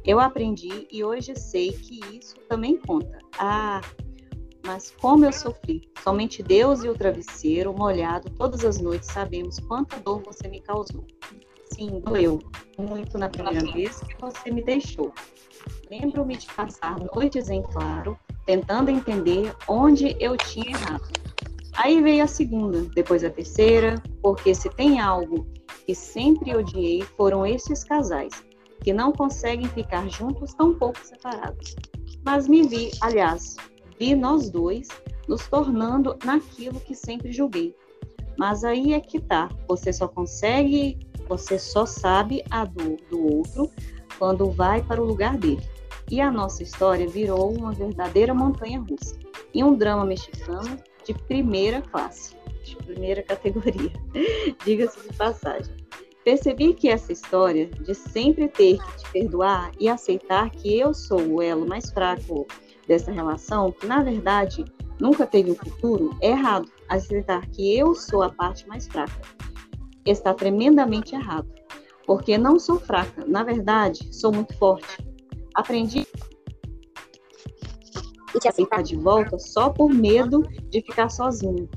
Eu 0.04 0.18
aprendi 0.18 0.86
e 0.90 1.04
hoje 1.04 1.34
sei 1.36 1.72
que 1.72 2.00
isso 2.16 2.36
também 2.48 2.76
conta. 2.76 3.18
Ah, 3.38 3.80
mas 4.66 4.90
como 4.90 5.24
eu 5.24 5.32
sofri. 5.32 5.88
Somente 6.02 6.42
Deus 6.42 6.82
e 6.84 6.88
o 6.88 6.94
travesseiro 6.94 7.72
molhado 7.72 8.30
todas 8.30 8.64
as 8.64 8.80
noites 8.80 9.10
sabemos 9.10 9.58
quanta 9.60 9.98
dor 10.00 10.22
você 10.22 10.48
me 10.48 10.60
causou. 10.60 11.06
Sim, 11.72 12.00
doeu 12.00 12.38
muito 12.78 13.16
na 13.18 13.28
primeira 13.28 13.60
vez 13.72 14.00
que 14.00 14.20
você 14.20 14.50
me 14.50 14.62
deixou. 14.62 15.12
Lembro-me 15.90 16.36
de 16.36 16.46
passar 16.46 16.98
noites 16.98 17.48
em 17.48 17.62
claro, 17.62 18.18
tentando 18.48 18.90
entender 18.90 19.54
onde 19.68 20.16
eu 20.18 20.34
tinha 20.34 20.70
errado. 20.70 21.06
Aí 21.74 22.02
veio 22.02 22.24
a 22.24 22.26
segunda, 22.26 22.80
depois 22.94 23.22
a 23.22 23.28
terceira, 23.28 24.02
porque 24.22 24.54
se 24.54 24.70
tem 24.70 24.98
algo 25.00 25.46
que 25.84 25.94
sempre 25.94 26.56
odiei 26.56 27.02
foram 27.02 27.44
esses 27.44 27.84
casais, 27.84 28.32
que 28.82 28.90
não 28.90 29.12
conseguem 29.12 29.68
ficar 29.68 30.08
juntos 30.08 30.54
tão 30.54 30.72
pouco 30.72 30.98
separados. 31.04 31.76
Mas 32.24 32.48
me 32.48 32.66
vi, 32.66 32.90
aliás, 33.02 33.54
vi 33.98 34.14
nós 34.14 34.48
dois 34.48 34.88
nos 35.28 35.46
tornando 35.46 36.16
naquilo 36.24 36.80
que 36.80 36.94
sempre 36.94 37.30
julguei. 37.30 37.76
Mas 38.38 38.64
aí 38.64 38.94
é 38.94 39.00
que 39.00 39.20
tá. 39.20 39.50
Você 39.68 39.92
só 39.92 40.08
consegue, 40.08 40.98
você 41.28 41.58
só 41.58 41.84
sabe 41.84 42.42
a 42.50 42.64
dor 42.64 42.96
do 43.10 43.26
outro 43.26 43.70
quando 44.18 44.50
vai 44.50 44.82
para 44.82 45.02
o 45.02 45.04
lugar 45.04 45.36
dele. 45.36 45.60
E 46.10 46.20
a 46.20 46.30
nossa 46.30 46.62
história 46.62 47.06
virou 47.06 47.52
uma 47.52 47.72
verdadeira 47.72 48.32
montanha 48.32 48.80
russa 48.80 49.18
e 49.52 49.62
um 49.62 49.74
drama 49.74 50.04
mexicano 50.04 50.78
de 51.04 51.14
primeira 51.14 51.82
classe, 51.82 52.34
de 52.64 52.76
primeira 52.76 53.22
categoria, 53.22 53.92
diga-se 54.64 55.00
de 55.06 55.14
passagem. 55.16 55.74
Percebi 56.24 56.74
que 56.74 56.88
essa 56.88 57.12
história 57.12 57.66
de 57.66 57.94
sempre 57.94 58.48
ter 58.48 58.78
que 58.78 58.96
te 58.98 59.12
perdoar 59.12 59.70
e 59.78 59.88
aceitar 59.88 60.50
que 60.50 60.78
eu 60.78 60.92
sou 60.92 61.20
o 61.20 61.42
elo 61.42 61.66
mais 61.66 61.90
fraco 61.90 62.46
dessa 62.86 63.10
relação, 63.10 63.72
que 63.72 63.86
na 63.86 64.02
verdade 64.02 64.64
nunca 65.00 65.26
teve 65.26 65.50
um 65.50 65.54
futuro, 65.54 66.16
é 66.20 66.30
errado. 66.30 66.70
Aceitar 66.88 67.46
que 67.48 67.76
eu 67.76 67.94
sou 67.94 68.22
a 68.22 68.30
parte 68.30 68.66
mais 68.66 68.86
fraca 68.86 69.20
está 70.04 70.34
tremendamente 70.34 71.14
errado. 71.14 71.48
Porque 72.06 72.38
não 72.38 72.58
sou 72.58 72.80
fraca, 72.80 73.24
na 73.26 73.42
verdade, 73.42 74.08
sou 74.14 74.32
muito 74.32 74.56
forte. 74.56 75.07
Aprendi 75.58 76.06
e 78.32 78.38
te 78.38 78.46
aceitar 78.46 78.80
de 78.80 78.94
volta 78.94 79.36
só 79.40 79.70
por 79.70 79.92
medo 79.92 80.40
de 80.70 80.80
ficar 80.82 81.08
sozinha. 81.08 81.68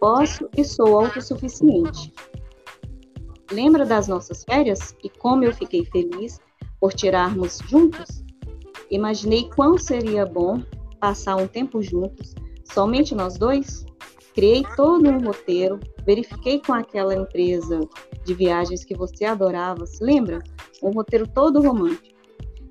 Posso 0.00 0.48
e 0.56 0.64
sou 0.64 0.98
autossuficiente. 0.98 2.12
Lembra 3.52 3.86
das 3.86 4.08
nossas 4.08 4.42
férias 4.42 4.96
e 5.04 5.08
como 5.08 5.44
eu 5.44 5.54
fiquei 5.54 5.84
feliz 5.84 6.40
por 6.80 6.92
tirarmos 6.92 7.60
juntos? 7.68 8.24
Imaginei 8.90 9.48
quão 9.50 9.78
seria 9.78 10.26
bom 10.26 10.60
passar 10.98 11.36
um 11.36 11.46
tempo 11.46 11.80
juntos, 11.80 12.34
somente 12.72 13.14
nós 13.14 13.38
dois? 13.38 13.86
Criei 14.34 14.64
todo 14.74 15.08
um 15.08 15.22
roteiro, 15.22 15.78
verifiquei 16.04 16.60
com 16.60 16.72
aquela 16.72 17.14
empresa 17.14 17.88
de 18.24 18.34
viagens 18.34 18.84
que 18.84 18.96
você 18.96 19.26
adorava, 19.26 19.86
se 19.86 20.02
lembra? 20.02 20.40
Um 20.82 20.90
roteiro 20.90 21.28
todo 21.28 21.62
romântico. 21.62 22.19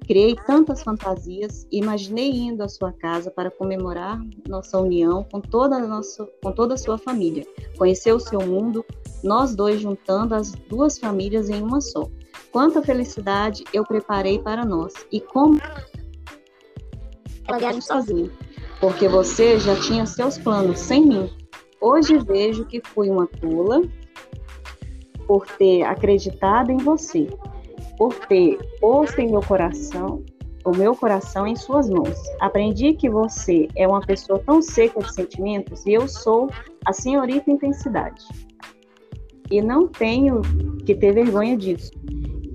Criei 0.09 0.35
tantas 0.35 0.81
fantasias 0.81 1.67
e 1.71 1.77
imaginei 1.77 2.31
indo 2.31 2.63
à 2.63 2.67
sua 2.67 2.91
casa 2.91 3.29
para 3.29 3.51
comemorar 3.51 4.19
nossa 4.47 4.79
união 4.79 5.23
com 5.31 5.39
toda 5.39 5.75
a, 5.75 5.87
nossa, 5.87 6.27
com 6.41 6.51
toda 6.51 6.73
a 6.73 6.77
sua 6.77 6.97
família, 6.97 7.45
conhecer 7.77 8.11
o 8.11 8.19
seu 8.19 8.39
mundo, 8.39 8.83
nós 9.23 9.55
dois 9.55 9.79
juntando 9.79 10.33
as 10.33 10.51
duas 10.67 10.97
famílias 10.97 11.47
em 11.47 11.61
uma 11.61 11.79
só. 11.79 12.09
Quanta 12.51 12.81
felicidade 12.81 13.63
eu 13.71 13.83
preparei 13.83 14.39
para 14.39 14.65
nós 14.65 14.93
e 15.11 15.21
como 15.21 15.59
viagem 17.59 17.81
sozinha, 17.81 18.31
porque 18.79 19.07
você 19.07 19.59
já 19.59 19.79
tinha 19.79 20.07
seus 20.07 20.39
planos 20.39 20.79
sem 20.79 21.05
mim. 21.05 21.29
Hoje 21.79 22.17
vejo 22.17 22.65
que 22.65 22.81
fui 22.83 23.11
uma 23.11 23.27
tola 23.27 23.83
por 25.27 25.45
ter 25.45 25.83
acreditado 25.83 26.71
em 26.71 26.77
você, 26.77 27.27
por 27.99 28.15
ter 28.27 28.57
posto 28.79 29.19
em 29.19 29.29
meu 29.29 29.41
coração, 29.41 30.23
o 30.65 30.71
meu 30.71 30.95
coração 30.95 31.45
em 31.45 31.55
suas 31.57 31.89
mãos. 31.89 32.17
Aprendi 32.39 32.93
que 32.93 33.09
você 33.09 33.67
é 33.75 33.85
uma 33.85 33.99
pessoa 33.99 34.39
tão 34.39 34.61
seca 34.61 35.01
de 35.01 35.13
sentimentos 35.13 35.85
e 35.85 35.91
eu 35.91 36.07
sou 36.07 36.49
a 36.85 36.93
senhorita 36.93 37.51
intensidade. 37.51 38.23
E 39.51 39.61
não 39.61 39.85
tenho 39.85 40.41
que 40.85 40.95
ter 40.95 41.13
vergonha 41.13 41.57
disso. 41.57 41.91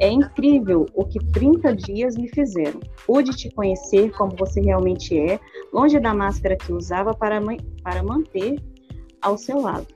É 0.01 0.11
incrível 0.11 0.87
o 0.95 1.05
que 1.05 1.19
30 1.33 1.77
dias 1.77 2.17
me 2.17 2.29
fizeram. 2.29 2.81
Pude 3.07 3.33
te 3.37 3.51
conhecer 3.51 4.13
como 4.13 4.35
você 4.37 4.63
realmente 4.63 5.17
é, 5.19 5.39
longe 5.73 6.01
da 6.01 6.15
máscara 6.15 6.57
que 6.57 6.73
usava 6.73 7.13
para, 7.13 7.39
para 7.83 8.03
manter 8.03 8.59
ao 9.21 9.37
seu 9.37 9.61
lado. 9.61 9.87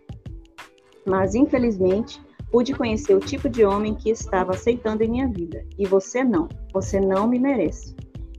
Mas, 1.07 1.35
infelizmente, 1.35 2.21
pude 2.51 2.75
conhecer 2.75 3.15
o 3.15 3.21
tipo 3.21 3.49
de 3.49 3.65
homem 3.65 3.95
que 3.95 4.11
estava 4.11 4.53
aceitando 4.53 5.03
em 5.03 5.11
minha 5.11 5.29
vida. 5.29 5.65
E 5.79 5.87
você 5.87 6.25
não. 6.25 6.49
Você 6.73 7.01
não 7.01 7.29
me 7.29 7.39
merece. 7.39 7.95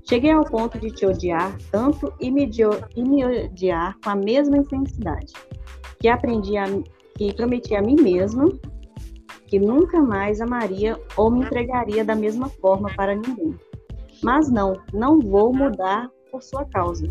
Cheguei 0.08 0.32
ao 0.32 0.44
ponto 0.44 0.80
de 0.80 0.90
te 0.90 1.06
odiar 1.06 1.56
tanto 1.72 2.12
e 2.20 2.32
me, 2.32 2.50
e 2.96 3.04
me 3.04 3.26
odiar 3.26 3.96
com 4.04 4.10
a 4.10 4.16
mesma 4.16 4.58
intensidade. 4.58 5.34
Que 6.00 6.08
aprendi 6.08 6.58
a, 6.58 6.66
que 7.16 7.34
prometi 7.34 7.76
a 7.76 7.82
mim 7.82 7.96
mesma 7.96 8.46
que 9.50 9.60
nunca 9.60 10.00
mais 10.00 10.40
amaria 10.40 11.00
ou 11.18 11.32
me 11.32 11.44
entregaria 11.44 12.06
da 12.06 12.16
mesma 12.16 12.50
forma 12.50 12.90
para 12.96 13.16
ninguém. 13.16 13.56
Mas 14.24 14.50
não, 14.50 14.74
não 14.94 15.20
vou 15.20 15.52
mudar 15.52 16.10
por 16.32 16.44
sua 16.44 16.66
causa. 16.66 17.08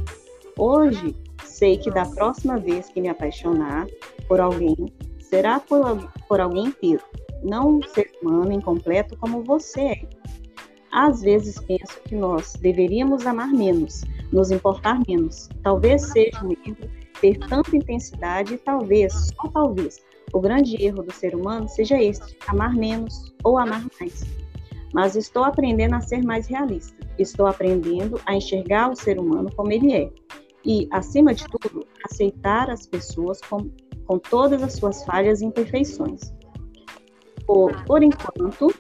Hoje, 0.56 1.16
sei 1.44 1.76
que 1.76 1.90
da 1.90 2.04
próxima 2.04 2.58
vez 2.58 2.88
que 2.88 3.00
me 3.00 3.08
apaixonar 3.08 3.86
por 4.28 4.40
alguém, 4.40 4.76
será 5.28 5.60
por, 5.60 6.10
por 6.26 6.40
alguém 6.40 6.66
inteiro, 6.66 7.02
não 7.42 7.80
ser 7.82 8.10
humano 8.22 8.52
incompleto 8.52 9.16
como 9.18 9.44
você 9.44 9.80
é. 9.80 10.08
Às 10.90 11.20
vezes 11.20 11.60
penso 11.60 12.00
que 12.06 12.14
nós 12.14 12.54
deveríamos 12.54 13.26
amar 13.26 13.50
menos, 13.50 14.02
nos 14.32 14.50
importar 14.50 15.00
menos. 15.06 15.48
Talvez 15.62 16.02
seja 16.02 16.42
um 16.42 16.52
erro 16.52 16.90
ter 17.20 17.38
tanta 17.38 17.76
intensidade 17.76 18.54
e 18.54 18.58
talvez, 18.58 19.12
só 19.12 19.48
talvez, 19.48 20.00
o 20.32 20.40
grande 20.40 20.82
erro 20.82 21.02
do 21.02 21.12
ser 21.12 21.34
humano 21.34 21.68
seja 21.68 22.00
este: 22.00 22.36
amar 22.46 22.74
menos 22.74 23.34
ou 23.44 23.58
amar 23.58 23.84
mais. 24.00 24.24
Mas 24.94 25.14
estou 25.16 25.44
aprendendo 25.44 25.94
a 25.94 26.00
ser 26.00 26.24
mais 26.24 26.46
realista. 26.46 26.96
Estou 27.18 27.46
aprendendo 27.46 28.18
a 28.24 28.34
enxergar 28.34 28.90
o 28.90 28.96
ser 28.96 29.18
humano 29.18 29.50
como 29.54 29.72
ele 29.72 29.92
é. 29.92 30.10
E, 30.64 30.88
acima 30.90 31.34
de 31.34 31.46
tudo, 31.48 31.86
aceitar 32.04 32.70
as 32.70 32.86
pessoas 32.86 33.40
com, 33.42 33.70
com 34.08 34.18
todas 34.18 34.60
as 34.62 34.72
suas 34.72 35.04
falhas 35.04 35.40
e 35.40 35.44
imperfeições. 35.44 36.34
Por, 37.46 37.84
por 37.84 38.02
enquanto, 38.02 38.74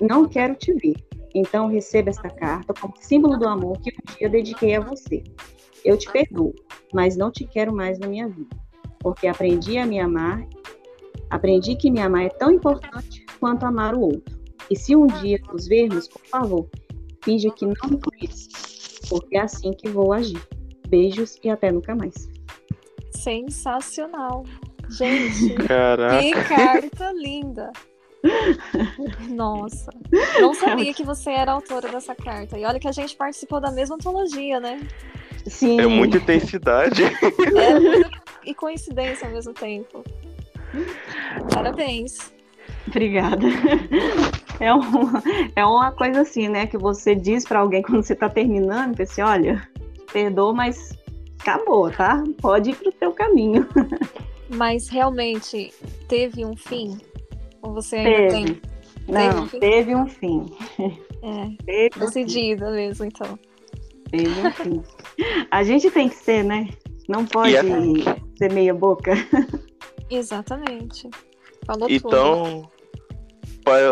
não 0.00 0.26
quero 0.26 0.54
te 0.54 0.72
ver. 0.72 0.96
Então, 1.34 1.68
receba 1.68 2.08
esta 2.08 2.30
carta 2.30 2.72
como 2.72 2.94
símbolo 2.98 3.36
do 3.36 3.46
amor 3.46 3.78
que 3.80 3.90
um 3.90 4.16
dia 4.16 4.30
dediquei 4.30 4.74
a 4.76 4.80
você. 4.80 5.22
Eu 5.84 5.98
te 5.98 6.10
perdoo, 6.10 6.54
mas 6.94 7.16
não 7.16 7.30
te 7.30 7.44
quero 7.44 7.74
mais 7.74 7.98
na 7.98 8.08
minha 8.08 8.28
vida, 8.28 8.56
porque 9.00 9.26
aprendi 9.26 9.76
a 9.76 9.84
me 9.84 10.00
amar 10.00 10.48
Aprendi 11.30 11.76
que 11.76 11.92
me 11.92 12.00
amar 12.00 12.24
é 12.24 12.28
tão 12.28 12.50
importante 12.50 13.24
quanto 13.38 13.64
amar 13.64 13.94
o 13.94 14.00
outro. 14.00 14.38
E 14.68 14.76
se 14.76 14.96
um 14.96 15.06
dia 15.06 15.40
nos 15.52 15.68
vermos, 15.68 16.08
por 16.08 16.22
favor, 16.26 16.68
finja 17.22 17.50
que 17.50 17.64
não 17.64 17.88
me 17.88 18.00
conhece, 18.00 18.48
porque 19.08 19.36
é 19.36 19.42
assim 19.42 19.72
que 19.72 19.88
vou 19.88 20.12
agir. 20.12 20.42
Beijos 20.88 21.38
e 21.44 21.48
até 21.48 21.70
nunca 21.70 21.94
mais. 21.94 22.28
Sensacional. 23.22 24.44
Gente, 24.88 25.54
Caraca. 25.66 26.18
que 26.18 26.32
carta 26.32 27.12
linda. 27.12 27.70
Nossa, 29.30 29.90
não 30.40 30.52
sabia 30.52 30.92
que 30.92 31.02
você 31.02 31.30
era 31.30 31.52
autora 31.52 31.88
dessa 31.88 32.14
carta. 32.14 32.58
E 32.58 32.64
olha 32.64 32.78
que 32.78 32.88
a 32.88 32.92
gente 32.92 33.16
participou 33.16 33.60
da 33.60 33.70
mesma 33.70 33.94
antologia, 33.96 34.60
né? 34.60 34.80
Sim. 35.46 35.80
É 35.80 35.86
muita 35.86 36.18
intensidade. 36.18 37.02
É, 37.04 37.10
e 38.44 38.54
coincidência 38.54 39.26
ao 39.26 39.32
mesmo 39.32 39.54
tempo. 39.54 40.04
Parabéns. 41.52 42.32
Obrigada. 42.86 43.46
É 44.58 44.74
uma, 44.74 45.22
é 45.56 45.64
uma 45.64 45.92
coisa 45.92 46.20
assim, 46.20 46.48
né? 46.48 46.66
Que 46.66 46.76
você 46.76 47.14
diz 47.14 47.46
para 47.46 47.60
alguém 47.60 47.80
quando 47.80 48.02
você 48.02 48.14
tá 48.14 48.28
terminando, 48.28 48.96
que 48.96 49.02
assim, 49.02 49.22
olha, 49.22 49.66
perdoa, 50.12 50.52
mas 50.52 50.92
acabou, 51.40 51.90
tá? 51.90 52.22
Pode 52.40 52.70
ir 52.70 52.76
pro 52.76 52.92
teu 52.92 53.12
caminho. 53.12 53.66
Mas 54.48 54.88
realmente 54.88 55.72
teve 56.08 56.44
um 56.44 56.56
fim? 56.56 56.98
Ou 57.62 57.72
você 57.74 57.96
ainda 57.96 58.10
Teve. 58.10 58.30
tem? 58.44 58.60
Não, 59.08 59.42
um 59.44 59.46
fim? 59.48 59.58
teve 59.60 59.94
um 59.94 60.06
fim. 60.06 60.46
É, 61.22 61.48
Teve 61.64 61.88
um 61.88 61.92
fim. 61.92 62.00
decidida 62.00 62.70
mesmo, 62.70 63.04
então. 63.04 63.38
Teve 64.10 64.28
um 64.40 64.50
fim. 64.52 64.82
A 65.50 65.62
gente 65.62 65.90
tem 65.90 66.08
que 66.08 66.16
ser, 66.16 66.42
né? 66.44 66.68
Não 67.08 67.24
pode 67.24 67.52
E 67.52 67.56
a- 67.56 67.62
ser 68.36 68.52
meia 68.52 68.72
boca. 68.74 69.12
Exatamente. 70.08 71.08
Falou 71.66 71.88
tudo. 71.88 71.96
Então, 72.08 72.70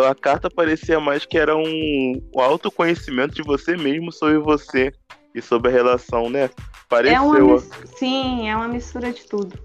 a 0.08 0.14
carta 0.14 0.48
parecia 0.50 0.98
mais 0.98 1.24
que 1.24 1.36
era 1.38 1.56
um, 1.56 2.20
um 2.34 2.40
autoconhecimento 2.40 3.34
de 3.34 3.42
você 3.42 3.76
mesmo 3.76 4.10
sobre 4.12 4.38
você 4.38 4.92
e 5.34 5.40
sobre 5.42 5.68
a 5.70 5.72
relação, 5.72 6.28
né? 6.30 6.50
É 6.90 7.20
uma 7.20 7.34
Pareceu. 7.34 7.46
mis- 7.54 7.70
Sim, 7.98 8.48
é 8.48 8.56
uma 8.56 8.68
mistura 8.68 9.12
de 9.12 9.26
tudo. 9.26 9.58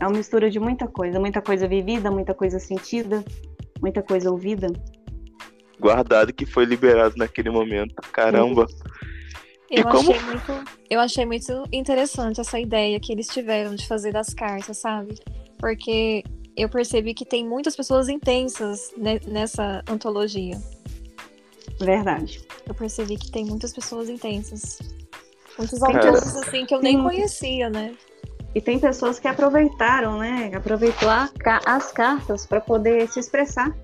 É 0.00 0.06
uma 0.06 0.16
mistura 0.16 0.50
de 0.50 0.58
muita 0.58 0.86
coisa. 0.88 1.20
Muita 1.20 1.40
coisa 1.40 1.68
vivida, 1.68 2.10
muita 2.10 2.34
coisa 2.34 2.58
sentida, 2.58 3.24
muita 3.80 4.02
coisa 4.02 4.30
ouvida. 4.30 4.68
guardado 5.78 6.32
que 6.32 6.46
foi 6.46 6.64
liberado 6.64 7.14
naquele 7.18 7.50
momento. 7.50 7.94
Caramba. 8.10 8.66
Eu 9.70 9.80
E 9.80 9.82
como- 9.84 10.10
achei, 10.10 10.20
muito, 10.24 10.64
eu 10.88 11.00
achei 11.00 11.26
muito 11.26 11.64
interessante 11.70 12.40
essa 12.40 12.58
ideia 12.58 12.98
que 12.98 13.12
eles 13.12 13.26
tiveram 13.28 13.74
de 13.74 13.86
fazer 13.86 14.10
das 14.10 14.32
cartas, 14.32 14.78
sabe? 14.78 15.14
Porque 15.58 16.24
eu 16.56 16.68
percebi 16.70 17.12
que 17.12 17.26
tem 17.26 17.46
muitas 17.46 17.76
pessoas 17.76 18.08
intensas 18.08 18.90
ne- 18.96 19.20
nessa 19.28 19.82
antologia. 19.86 20.56
Verdade. 21.78 22.40
Eu 22.66 22.74
percebi 22.74 23.16
que 23.18 23.30
tem 23.30 23.44
muitas 23.44 23.72
pessoas 23.74 24.08
intensas. 24.08 24.78
Muitos 25.58 25.80
Cara. 25.80 25.96
autores, 25.96 26.36
assim, 26.36 26.66
que 26.66 26.74
eu 26.74 26.80
nem 26.80 26.96
Sim. 26.96 27.02
conhecia, 27.02 27.70
né? 27.70 27.94
E 28.54 28.60
tem 28.60 28.78
pessoas 28.78 29.18
que 29.18 29.28
aproveitaram, 29.28 30.18
né? 30.18 30.50
Aproveitou 30.54 31.08
a, 31.08 31.28
as 31.66 31.92
cartas 31.92 32.46
para 32.46 32.60
poder 32.60 33.08
se 33.08 33.20
expressar. 33.20 33.76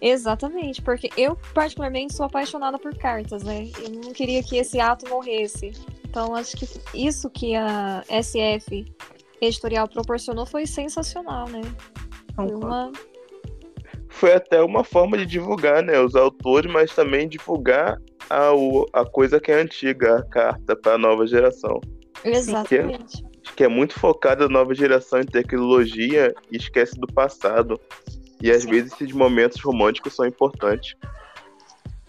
Exatamente, 0.00 0.82
porque 0.82 1.08
eu 1.16 1.36
particularmente 1.54 2.14
sou 2.14 2.26
apaixonada 2.26 2.78
por 2.78 2.94
cartas, 2.96 3.42
né? 3.42 3.70
Eu 3.82 3.90
não 3.90 4.12
queria 4.12 4.42
que 4.42 4.56
esse 4.58 4.78
ato 4.78 5.08
morresse. 5.08 5.72
Então 6.04 6.34
acho 6.34 6.56
que 6.56 6.66
isso 6.92 7.30
que 7.30 7.54
a 7.56 8.04
SF 8.22 8.84
editorial 9.40 9.88
proporcionou 9.88 10.44
foi 10.44 10.66
sensacional, 10.66 11.48
né? 11.48 11.62
Foi 12.36 12.54
uma 12.54 12.92
foi 14.10 14.32
até 14.32 14.62
uma 14.62 14.84
forma 14.84 15.18
de 15.18 15.26
divulgar, 15.26 15.82
né, 15.82 15.98
os 15.98 16.14
autores, 16.14 16.72
mas 16.72 16.94
também 16.94 17.28
divulgar 17.28 17.98
a, 18.30 18.50
a 18.92 19.04
coisa 19.04 19.40
que 19.40 19.50
é 19.52 19.60
antiga, 19.60 20.18
a 20.18 20.22
carta 20.22 20.76
para 20.76 20.94
a 20.94 20.98
nova 20.98 21.26
geração. 21.26 21.80
Exatamente. 22.24 23.22
Que 23.22 23.28
é, 23.50 23.52
que 23.56 23.64
é 23.64 23.68
muito 23.68 23.98
focada 23.98 24.48
na 24.48 24.60
nova 24.60 24.74
geração 24.74 25.20
em 25.20 25.26
tecnologia 25.26 26.34
e 26.50 26.56
esquece 26.56 26.98
do 26.98 27.06
passado. 27.06 27.80
E 28.40 28.50
às 28.50 28.62
Sim. 28.62 28.70
vezes 28.70 28.92
esses 28.92 29.12
momentos 29.12 29.60
românticos 29.60 30.14
são 30.14 30.26
importantes. 30.26 30.96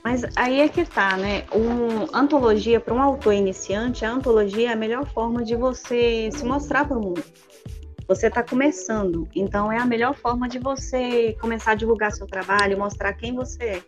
Mas 0.03 0.23
aí 0.35 0.61
é 0.61 0.69
que 0.69 0.85
tá, 0.85 1.17
né? 1.17 1.45
Um, 1.51 2.15
antologia, 2.15 2.79
para 2.79 2.93
um 2.93 3.01
autor 3.01 3.33
iniciante, 3.33 4.05
a 4.05 4.11
antologia 4.11 4.69
é 4.69 4.73
a 4.73 4.75
melhor 4.75 5.05
forma 5.07 5.43
de 5.43 5.55
você 5.55 6.29
se 6.31 6.45
mostrar 6.45 6.87
para 6.87 6.97
o 6.97 7.01
mundo. 7.01 7.23
Você 8.07 8.27
está 8.27 8.43
começando, 8.43 9.27
então 9.33 9.71
é 9.71 9.79
a 9.79 9.85
melhor 9.85 10.13
forma 10.13 10.47
de 10.47 10.59
você 10.59 11.35
começar 11.41 11.71
a 11.71 11.75
divulgar 11.75 12.11
seu 12.11 12.27
trabalho, 12.27 12.77
mostrar 12.77 13.13
quem 13.13 13.33
você 13.33 13.63
é. 13.63 13.81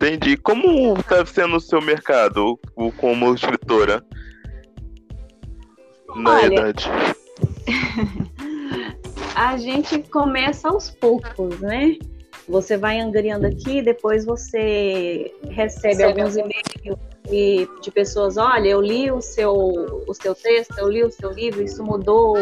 Entendi. 0.00 0.36
Como 0.36 0.96
está 0.96 1.26
sendo 1.26 1.56
o 1.56 1.60
seu 1.60 1.82
mercado 1.82 2.56
como 2.98 3.34
escritora? 3.34 4.04
Na 6.14 6.36
Olha, 6.36 6.48
verdade. 6.48 6.88
a 9.34 9.56
gente 9.56 9.98
começa 10.04 10.68
aos 10.68 10.88
poucos, 10.88 11.58
né? 11.58 11.98
Você 12.48 12.76
vai 12.76 13.00
angariando 13.00 13.48
aqui, 13.48 13.82
depois 13.82 14.24
você 14.24 15.32
recebe 15.50 16.04
alguns 16.04 16.36
e-mails 16.36 16.98
de, 17.28 17.68
de 17.82 17.90
pessoas, 17.90 18.36
olha, 18.36 18.68
eu 18.68 18.80
li 18.80 19.10
o 19.10 19.20
seu, 19.20 19.52
o 19.52 20.14
seu 20.14 20.34
texto, 20.34 20.78
eu 20.78 20.88
li 20.88 21.02
o 21.02 21.10
seu 21.10 21.32
livro, 21.32 21.62
isso 21.62 21.82
mudou, 21.82 22.36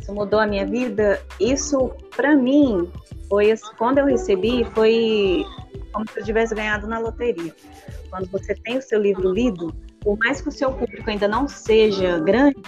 isso 0.00 0.12
mudou 0.12 0.40
a 0.40 0.46
minha 0.46 0.66
vida. 0.66 1.20
Isso, 1.38 1.92
para 2.16 2.34
mim, 2.34 2.90
foi 3.28 3.54
quando 3.76 3.98
eu 3.98 4.06
recebi, 4.06 4.64
foi 4.74 5.44
como 5.94 6.10
se 6.10 6.20
eu 6.20 6.24
tivesse 6.24 6.54
ganhado 6.54 6.86
na 6.86 6.98
loteria. 6.98 7.54
Quando 8.10 8.28
você 8.30 8.54
tem 8.54 8.76
o 8.76 8.82
seu 8.82 9.00
livro 9.00 9.32
lido, 9.32 9.74
por 10.00 10.18
mais 10.18 10.42
que 10.42 10.48
o 10.48 10.52
seu 10.52 10.70
público 10.72 11.08
ainda 11.08 11.26
não 11.26 11.48
seja 11.48 12.18
grande, 12.18 12.60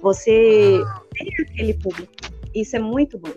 você 0.00 0.80
tem 1.12 1.28
aquele 1.40 1.74
público. 1.74 2.12
Isso 2.54 2.76
é 2.76 2.78
muito 2.78 3.18
bom 3.18 3.32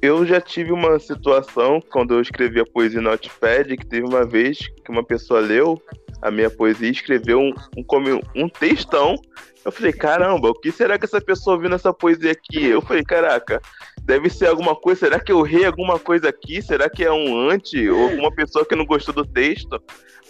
eu 0.00 0.24
já 0.24 0.40
tive 0.40 0.72
uma 0.72 0.98
situação 0.98 1.80
quando 1.90 2.14
eu 2.14 2.20
escrevi 2.20 2.60
a 2.60 2.64
poesia 2.64 3.00
no 3.00 3.10
Notepad, 3.10 3.76
que 3.76 3.86
teve 3.86 4.06
uma 4.06 4.24
vez 4.24 4.58
que 4.58 4.90
uma 4.90 5.04
pessoa 5.04 5.40
leu 5.40 5.80
a 6.22 6.30
minha 6.30 6.50
poesia 6.50 6.88
e 6.88 6.92
escreveu 6.92 7.40
um, 7.40 7.52
um, 7.76 8.44
um 8.44 8.48
textão. 8.48 9.16
Eu 9.64 9.72
falei, 9.72 9.92
caramba, 9.92 10.50
o 10.50 10.54
que 10.54 10.70
será 10.70 10.98
que 10.98 11.04
essa 11.04 11.20
pessoa 11.20 11.56
ouviu 11.56 11.70
nessa 11.70 11.92
poesia 11.92 12.32
aqui? 12.32 12.64
Eu 12.64 12.80
falei, 12.80 13.02
caraca, 13.02 13.60
deve 14.08 14.30
ser 14.30 14.46
alguma 14.46 14.74
coisa. 14.74 15.00
Será 15.00 15.20
que 15.20 15.30
eu 15.30 15.46
errei 15.46 15.66
alguma 15.66 15.98
coisa 15.98 16.30
aqui? 16.30 16.62
Será 16.62 16.88
que 16.88 17.04
é 17.04 17.12
um 17.12 17.50
anti? 17.50 17.90
Ou 17.90 18.08
uma 18.14 18.34
pessoa 18.34 18.64
que 18.64 18.74
não 18.74 18.86
gostou 18.86 19.14
do 19.14 19.24
texto? 19.24 19.78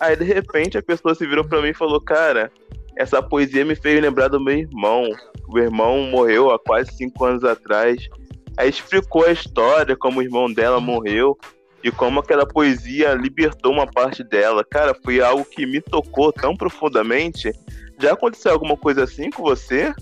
Aí, 0.01 0.17
de 0.17 0.25
repente, 0.25 0.77
a 0.77 0.83
pessoa 0.83 1.15
se 1.15 1.25
virou 1.25 1.45
para 1.45 1.63
mim 1.63 1.69
e 1.69 1.75
falou, 1.75 2.01
cara, 2.01 2.51
essa 2.97 3.23
poesia 3.23 3.65
me 3.65 3.77
fez 3.77 4.03
lembrar 4.03 4.27
do 4.27 4.41
meu 4.41 4.59
irmão. 4.59 5.09
O 5.47 5.57
irmão 5.61 6.03
morreu 6.11 6.51
há 6.51 6.59
quase 6.59 6.93
cinco 6.93 7.25
anos 7.25 7.45
atrás. 7.45 8.09
Aí 8.57 8.69
explicou 8.69 9.25
a 9.25 9.31
história, 9.31 9.97
como 9.97 10.19
o 10.19 10.23
irmão 10.25 10.53
dela 10.53 10.81
morreu 10.81 11.39
e 11.85 11.93
como 11.93 12.19
aquela 12.19 12.45
poesia 12.45 13.15
libertou 13.15 13.73
uma 13.73 13.87
parte 13.87 14.25
dela. 14.25 14.65
Cara, 14.69 14.93
foi 15.05 15.21
algo 15.21 15.45
que 15.45 15.65
me 15.65 15.81
tocou 15.81 16.33
tão 16.33 16.57
profundamente. 16.57 17.53
Já 18.01 18.15
aconteceu 18.15 18.51
alguma 18.51 18.77
coisa 18.77 19.05
assim 19.05 19.31
com 19.31 19.45
você? 19.45 19.95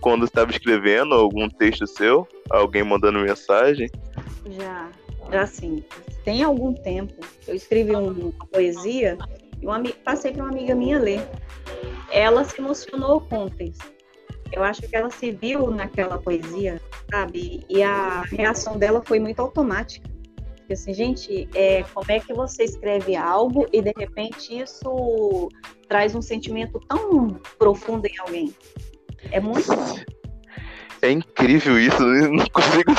Quando 0.00 0.24
estava 0.24 0.50
escrevendo 0.50 1.14
algum 1.14 1.48
texto 1.48 1.86
seu? 1.86 2.26
Alguém 2.50 2.82
mandando 2.84 3.20
mensagem? 3.20 3.88
Já, 4.50 4.90
já 5.32 5.46
sim. 5.46 5.82
Tem 6.24 6.42
algum 6.42 6.74
tempo. 6.74 7.14
Eu 7.46 7.54
escrevi 7.54 7.92
uma 7.92 8.32
poesia 8.52 9.16
e 9.60 9.66
uma, 9.66 9.82
passei 10.04 10.32
para 10.32 10.44
uma 10.44 10.52
amiga 10.52 10.74
minha 10.74 10.98
ler. 10.98 11.22
Ela 12.10 12.44
se 12.44 12.60
emocionou 12.60 13.20
com 13.20 13.44
o 13.44 13.50
texto 13.50 14.00
eu 14.52 14.62
acho 14.62 14.82
que 14.82 14.96
ela 14.96 15.10
se 15.10 15.30
viu 15.30 15.70
naquela 15.70 16.18
poesia, 16.18 16.80
sabe? 17.10 17.64
E 17.68 17.82
a 17.82 18.22
reação 18.22 18.78
dela 18.78 19.02
foi 19.04 19.20
muito 19.20 19.40
automática. 19.40 20.08
Porque 20.56 20.72
assim, 20.72 20.92
gente, 20.92 21.48
é, 21.54 21.82
como 21.94 22.10
é 22.10 22.20
que 22.20 22.32
você 22.32 22.64
escreve 22.64 23.16
algo 23.16 23.66
e 23.72 23.80
de 23.80 23.92
repente 23.96 24.58
isso 24.58 25.48
traz 25.88 26.14
um 26.14 26.22
sentimento 26.22 26.80
tão 26.88 27.40
profundo 27.58 28.06
em 28.06 28.18
alguém? 28.18 28.54
É 29.30 29.40
muito 29.40 29.70
É 31.02 31.10
incrível 31.10 31.78
isso, 31.78 32.02
não 32.02 32.46
consigo. 32.46 32.92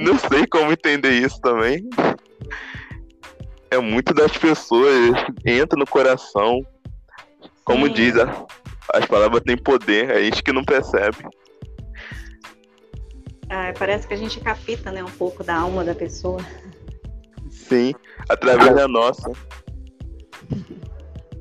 não 0.00 0.18
sei 0.18 0.46
como 0.46 0.72
entender 0.72 1.12
isso 1.12 1.40
também. 1.40 1.88
É 3.70 3.78
muito 3.78 4.14
das 4.14 4.36
pessoas, 4.36 5.12
entra 5.44 5.78
no 5.78 5.86
coração. 5.86 6.60
Como 7.64 7.86
Sim. 7.86 7.92
diz, 7.92 8.14
as 8.94 9.06
palavras 9.06 9.42
têm 9.42 9.56
poder, 9.56 10.10
é 10.10 10.20
isso 10.20 10.42
que 10.42 10.52
não 10.52 10.64
percebe. 10.64 11.16
Ah, 13.48 13.72
parece 13.78 14.06
que 14.06 14.14
a 14.14 14.16
gente 14.16 14.40
capta, 14.40 14.90
né, 14.90 15.02
um 15.02 15.10
pouco 15.10 15.44
da 15.44 15.56
alma 15.56 15.84
da 15.84 15.94
pessoa. 15.94 16.40
Sim, 17.50 17.92
através 18.28 18.74
da 18.74 18.88
nossa. 18.88 19.30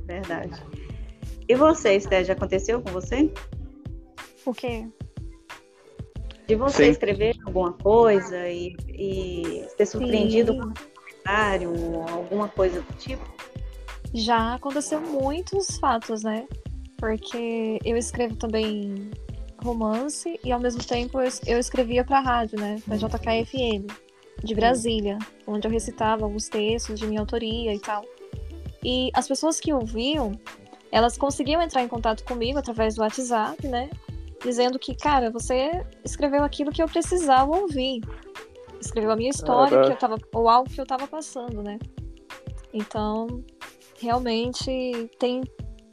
Verdade. 0.05 0.61
E 1.47 1.55
você, 1.55 1.95
Esther, 1.95 2.25
já 2.25 2.33
aconteceu 2.33 2.81
com 2.81 2.91
você? 2.91 3.31
O 4.45 4.53
quê? 4.53 4.87
De 6.47 6.55
você 6.55 6.85
Sim. 6.85 6.91
escrever 6.91 7.35
alguma 7.45 7.73
coisa 7.73 8.47
e, 8.49 8.75
e 8.87 9.67
ser 9.75 9.85
surpreendido 9.85 10.53
Sim. 10.53 10.59
com 10.59 10.65
um 10.65 10.73
comentário, 10.73 11.73
alguma 12.11 12.47
coisa 12.47 12.81
do 12.81 12.93
tipo? 12.93 13.23
Já 14.13 14.55
aconteceu 14.55 15.01
muitos 15.01 15.77
fatos, 15.77 16.23
né? 16.23 16.47
porque 16.97 17.79
eu 17.83 17.97
escrevo 17.97 18.35
também 18.35 19.11
romance 19.63 20.39
e 20.43 20.51
ao 20.51 20.59
mesmo 20.59 20.83
tempo 20.83 21.19
eu, 21.45 21.59
escrevia 21.59 22.03
para 22.03 22.19
rádio, 22.19 22.59
né, 22.59 22.81
para 22.85 22.97
JKFM 22.97 23.87
de 24.43 24.55
Brasília, 24.55 25.17
onde 25.47 25.67
eu 25.67 25.71
recitava 25.71 26.25
alguns 26.25 26.47
textos 26.47 26.99
de 26.99 27.07
minha 27.07 27.19
autoria 27.19 27.73
e 27.73 27.79
tal. 27.79 28.03
E 28.83 29.09
as 29.13 29.27
pessoas 29.27 29.59
que 29.59 29.73
ouviam, 29.73 30.33
elas 30.91 31.17
conseguiam 31.17 31.61
entrar 31.61 31.83
em 31.83 31.87
contato 31.87 32.23
comigo 32.23 32.59
através 32.59 32.95
do 32.95 33.01
WhatsApp, 33.01 33.67
né, 33.67 33.89
dizendo 34.43 34.77
que, 34.77 34.95
cara, 34.95 35.31
você 35.31 35.85
escreveu 36.03 36.43
aquilo 36.43 36.71
que 36.71 36.81
eu 36.81 36.87
precisava 36.87 37.51
ouvir. 37.55 38.01
Escreveu 38.79 39.11
a 39.11 39.15
minha 39.15 39.31
história, 39.31 39.81
que 39.81 39.91
eu 39.91 39.95
tava, 39.95 40.17
ou 40.33 40.47
algo 40.47 40.69
que 40.69 40.79
eu 40.79 40.83
estava 40.83 41.07
passando, 41.07 41.63
né? 41.63 41.79
Então, 42.71 43.43
realmente 43.99 45.09
tem 45.17 45.41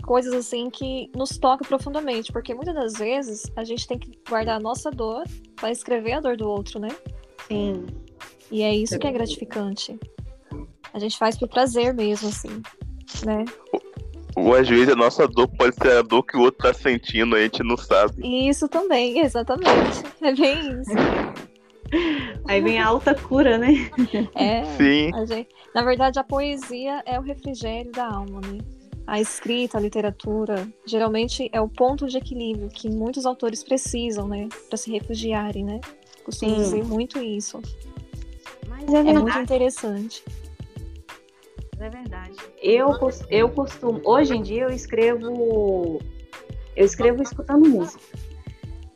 coisas 0.03 0.35
assim 0.35 0.69
que 0.69 1.11
nos 1.17 1.39
tocam 1.39 1.67
profundamente, 1.67 2.31
porque 2.33 2.55
muitas 2.55 2.75
das 2.75 2.93
vezes 2.95 3.51
a 3.57 3.65
gente 3.65 3.87
tem 3.87 3.99
que 3.99 4.11
guardar 4.29 4.57
a 4.57 4.61
nossa 4.61 4.91
dor 4.91 5.25
para 5.57 5.71
escrever 5.71 6.13
a 6.13 6.21
dor 6.21 6.37
do 6.37 6.49
outro, 6.49 6.79
né? 6.79 6.89
Sim. 7.49 7.87
E 8.51 8.63
é 8.63 8.75
isso 8.75 8.99
que 8.99 9.07
é 9.07 9.13
gratificante. 9.13 9.99
A 10.93 10.99
gente 10.99 11.17
faz 11.17 11.39
por 11.39 11.49
prazer 11.49 11.95
mesmo, 11.95 12.29
assim, 12.29 12.61
né? 13.25 13.45
Ou 14.37 14.55
às 14.55 14.69
vezes 14.69 14.89
a 14.89 14.97
nossa 14.97 15.29
dor 15.29 15.49
pode 15.49 15.75
ser 15.77 15.93
a 15.99 16.03
dor 16.03 16.23
que 16.23 16.37
o 16.37 16.41
outro 16.41 16.63
tá 16.63 16.75
sentindo, 16.75 17.37
a 17.37 17.41
gente 17.41 17.63
não 17.63 17.77
sabe. 17.77 18.49
Isso 18.49 18.69
também, 18.69 19.21
exatamente. 19.21 20.03
É 20.23 20.35
bem 20.35 20.81
isso. 20.81 20.91
Aí 22.49 22.61
vem 22.61 22.79
a 22.79 22.87
alta 22.87 23.15
cura, 23.15 23.59
né? 23.59 23.91
É. 24.35 24.65
Sim. 24.77 25.11
Gente... 25.27 25.49
Na 25.75 25.83
verdade, 25.83 26.19
a 26.19 26.25
poesia 26.25 27.03
é 27.05 27.19
o 27.19 27.23
refrigério 27.23 27.93
da 27.93 28.07
alma, 28.07 28.41
né? 28.41 28.59
a 29.07 29.21
escrita, 29.21 29.79
a 29.79 29.81
literatura, 29.81 30.67
geralmente 30.87 31.49
é 31.53 31.61
o 31.61 31.69
ponto 31.69 32.07
de 32.07 32.17
equilíbrio 32.17 32.69
que 32.69 32.89
muitos 32.89 33.27
autores 33.27 33.63
precisam, 33.63 34.29
né, 34.29 34.49
para 34.69 34.79
se 34.79 34.91
refugiarem, 34.91 35.65
né? 35.65 35.81
Costumo 36.25 36.53
Sim. 36.53 36.63
dizer 36.63 36.85
muito 36.85 37.19
isso. 37.19 37.61
Mas 38.69 38.89
é, 38.95 38.99
é 38.99 39.13
muito 39.13 39.39
interessante. 39.39 40.23
É 41.83 41.91
verdade. 41.91 42.37
Eu, 42.63 42.91
eu 43.29 43.49
costumo, 43.51 44.01
hoje 44.05 44.37
em 44.37 44.43
dia 44.43 44.63
eu 44.63 44.71
escrevo, 44.71 45.99
eu 46.77 46.85
escrevo 46.85 47.21
escutando 47.25 47.69
música. 47.69 48.01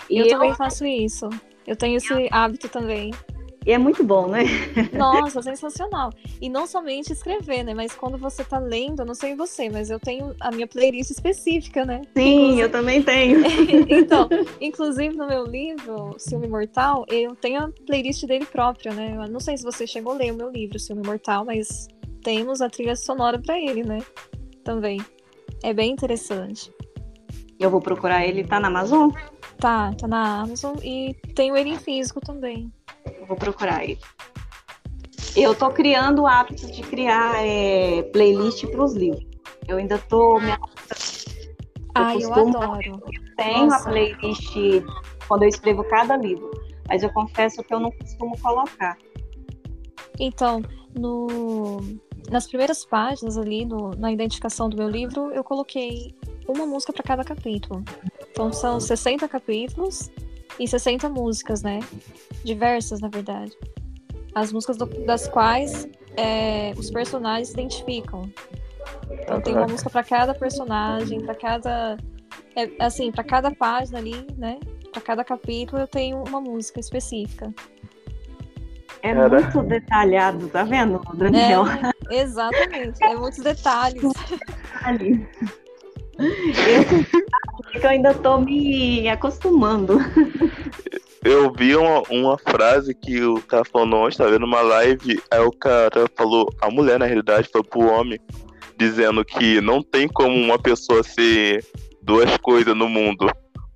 E 0.09 0.19
eu, 0.19 0.27
eu 0.27 0.31
também 0.31 0.55
faço 0.55 0.87
isso. 0.87 1.29
Eu 1.67 1.75
tenho 1.75 1.97
esse 1.97 2.29
hábito 2.31 2.69
também. 2.69 3.11
E 3.67 3.73
é 3.73 3.79
muito 3.79 4.05
bom, 4.05 4.29
né? 4.29 4.45
Nossa, 4.97 5.43
sensacional. 5.43 6.13
E 6.41 6.49
não 6.49 6.69
somente 6.69 7.13
escrever, 7.13 7.65
né? 7.65 7.75
Mas 7.75 7.93
quando 7.93 8.17
você 8.17 8.45
tá 8.45 8.61
lendo, 8.61 9.03
eu 9.03 9.05
não 9.05 9.15
sei 9.15 9.35
você, 9.35 9.69
mas 9.69 9.91
eu 9.91 9.99
tenho 9.99 10.33
a 10.39 10.53
minha 10.53 10.69
playlist 10.69 11.11
específica, 11.11 11.85
né? 11.85 12.03
Sim, 12.17 12.35
inclusive... 12.35 12.61
eu 12.61 12.71
também 12.71 13.03
tenho. 13.03 13.41
então, 13.91 14.29
inclusive 14.61 15.17
no 15.17 15.27
meu 15.27 15.45
livro, 15.45 16.15
Ciúme 16.17 16.47
Mortal, 16.47 17.05
eu 17.09 17.35
tenho 17.35 17.65
a 17.65 17.73
playlist 17.85 18.25
dele 18.25 18.47
própria, 18.47 18.95
né? 18.95 19.17
Eu 19.17 19.29
não 19.29 19.41
sei 19.41 19.57
se 19.57 19.65
você 19.65 19.85
chegou 19.85 20.13
a 20.13 20.17
ler 20.17 20.33
o 20.33 20.37
meu 20.37 20.49
livro, 20.49 20.79
Ciúme 20.79 21.05
Mortal, 21.05 21.45
mas 21.45 21.89
temos 22.27 22.61
a 22.61 22.69
trilha 22.69 22.97
sonora 22.97 23.41
para 23.41 23.57
ele, 23.57 23.85
né? 23.85 24.01
Também. 24.65 25.01
É 25.63 25.73
bem 25.73 25.93
interessante. 25.93 26.73
Eu 27.57 27.71
vou 27.71 27.81
procurar 27.81 28.27
ele, 28.27 28.43
tá 28.43 28.59
na 28.59 28.67
Amazon? 28.67 29.11
Tá, 29.59 29.93
tá 29.93 30.09
na 30.09 30.41
Amazon 30.41 30.75
e 30.83 31.15
tenho 31.37 31.57
ele 31.57 31.71
em 31.71 31.79
físico 31.79 32.21
também. 32.21 32.73
Eu 33.05 33.27
vou 33.27 33.37
procurar 33.37 33.85
ele. 33.85 34.01
Eu 35.37 35.55
tô 35.55 35.71
criando 35.71 36.23
o 36.23 36.27
hábito 36.27 36.67
de 36.67 36.83
criar 36.83 37.47
é, 37.47 38.03
playlist 38.03 38.67
para 38.67 38.83
os 38.83 38.95
livros. 38.95 39.25
Eu 39.69 39.77
ainda 39.77 39.97
tô 39.97 40.41
me 40.41 40.51
Ai, 41.95 42.17
eu, 42.17 42.21
eu 42.23 42.35
adoro. 42.35 43.03
tenho 43.37 43.67
Nossa. 43.67 43.89
a 43.89 43.93
playlist 43.93 44.53
quando 45.29 45.45
eu 45.45 45.49
escrevo 45.49 45.85
cada 45.85 46.17
livro, 46.17 46.51
mas 46.89 47.05
eu 47.05 47.13
confesso 47.13 47.63
que 47.63 47.73
eu 47.73 47.79
não 47.79 47.93
costumo 47.93 48.37
colocar. 48.41 48.99
Então, 50.19 50.61
no, 50.99 51.79
nas 52.31 52.47
primeiras 52.47 52.85
páginas 52.85 53.37
ali, 53.37 53.65
no, 53.65 53.91
na 53.91 54.13
identificação 54.13 54.69
do 54.69 54.77
meu 54.77 54.89
livro, 54.89 55.31
eu 55.33 55.45
coloquei 55.45 56.15
uma 56.49 56.67
música 56.67 56.93
para 56.93 57.03
cada 57.03 57.25
capítulo. 57.25 57.85
Então 58.31 58.53
são 58.53 58.79
60 58.79 59.27
capítulos 59.29 60.11
e 60.59 60.67
60 60.67 61.09
músicas, 61.09 61.63
né? 61.63 61.81
Diversas, 62.45 63.01
na 63.01 63.09
verdade. 63.09 63.53
As 64.35 64.53
músicas 64.53 64.77
do, 64.77 64.87
das 65.05 65.29
quais 65.29 65.89
é, 66.17 66.73
os 66.77 66.91
personagens 66.91 67.49
se 67.49 67.55
identificam. 67.55 68.31
Então 69.11 69.41
tem 69.41 69.55
uma 69.55 69.67
música 69.67 69.91
para 69.91 70.05
cada 70.05 70.35
personagem, 70.35 71.21
para 71.25 71.35
cada. 71.35 71.97
É, 72.55 72.71
assim, 72.85 73.11
para 73.11 73.25
cada 73.25 73.51
página 73.51 73.99
ali, 73.99 74.27
né? 74.37 74.59
Para 74.93 75.03
cada 75.03 75.25
capítulo 75.25 75.83
eu 75.83 75.87
tenho 75.87 76.23
uma 76.27 76.41
música 76.41 76.81
específica. 76.81 77.53
É 79.03 79.15
muito 79.15 79.63
detalhado, 79.63 80.49
tá 80.49 80.65
vendo, 80.65 81.01
Daniel? 81.15 81.65
É, 81.67 81.96
exatamente, 82.11 83.03
é 83.03 83.15
muitos 83.15 83.41
detalhes. 83.41 84.03
Esse 86.19 87.05
que 87.81 87.87
eu 87.87 87.91
ainda 87.91 88.15
tô 88.15 88.39
me 88.39 89.09
acostumando. 89.09 89.99
Eu 91.23 91.53
vi 91.53 91.75
uma, 91.75 92.03
uma 92.09 92.39
frase 92.39 92.95
que 92.95 93.21
o 93.23 93.41
cara 93.43 93.65
falou 93.65 94.07
ontem, 94.07 94.17
tá 94.17 94.27
vendo 94.27 94.47
uma 94.47 94.61
live, 94.61 95.21
aí 95.31 95.41
o 95.41 95.51
cara 95.51 96.07
falou, 96.17 96.49
a 96.61 96.71
mulher 96.71 96.99
na 96.99 97.07
realidade 97.07 97.49
falou 97.53 97.67
pro 97.67 97.87
homem, 97.87 98.19
dizendo 98.79 99.25
que 99.25 99.61
não 99.61 99.83
tem 99.83 100.07
como 100.07 100.37
uma 100.37 100.59
pessoa 100.59 101.03
ser 101.03 101.65
duas 102.03 102.37
coisas 102.39 102.77
no 102.77 102.89
mundo. 102.89 103.29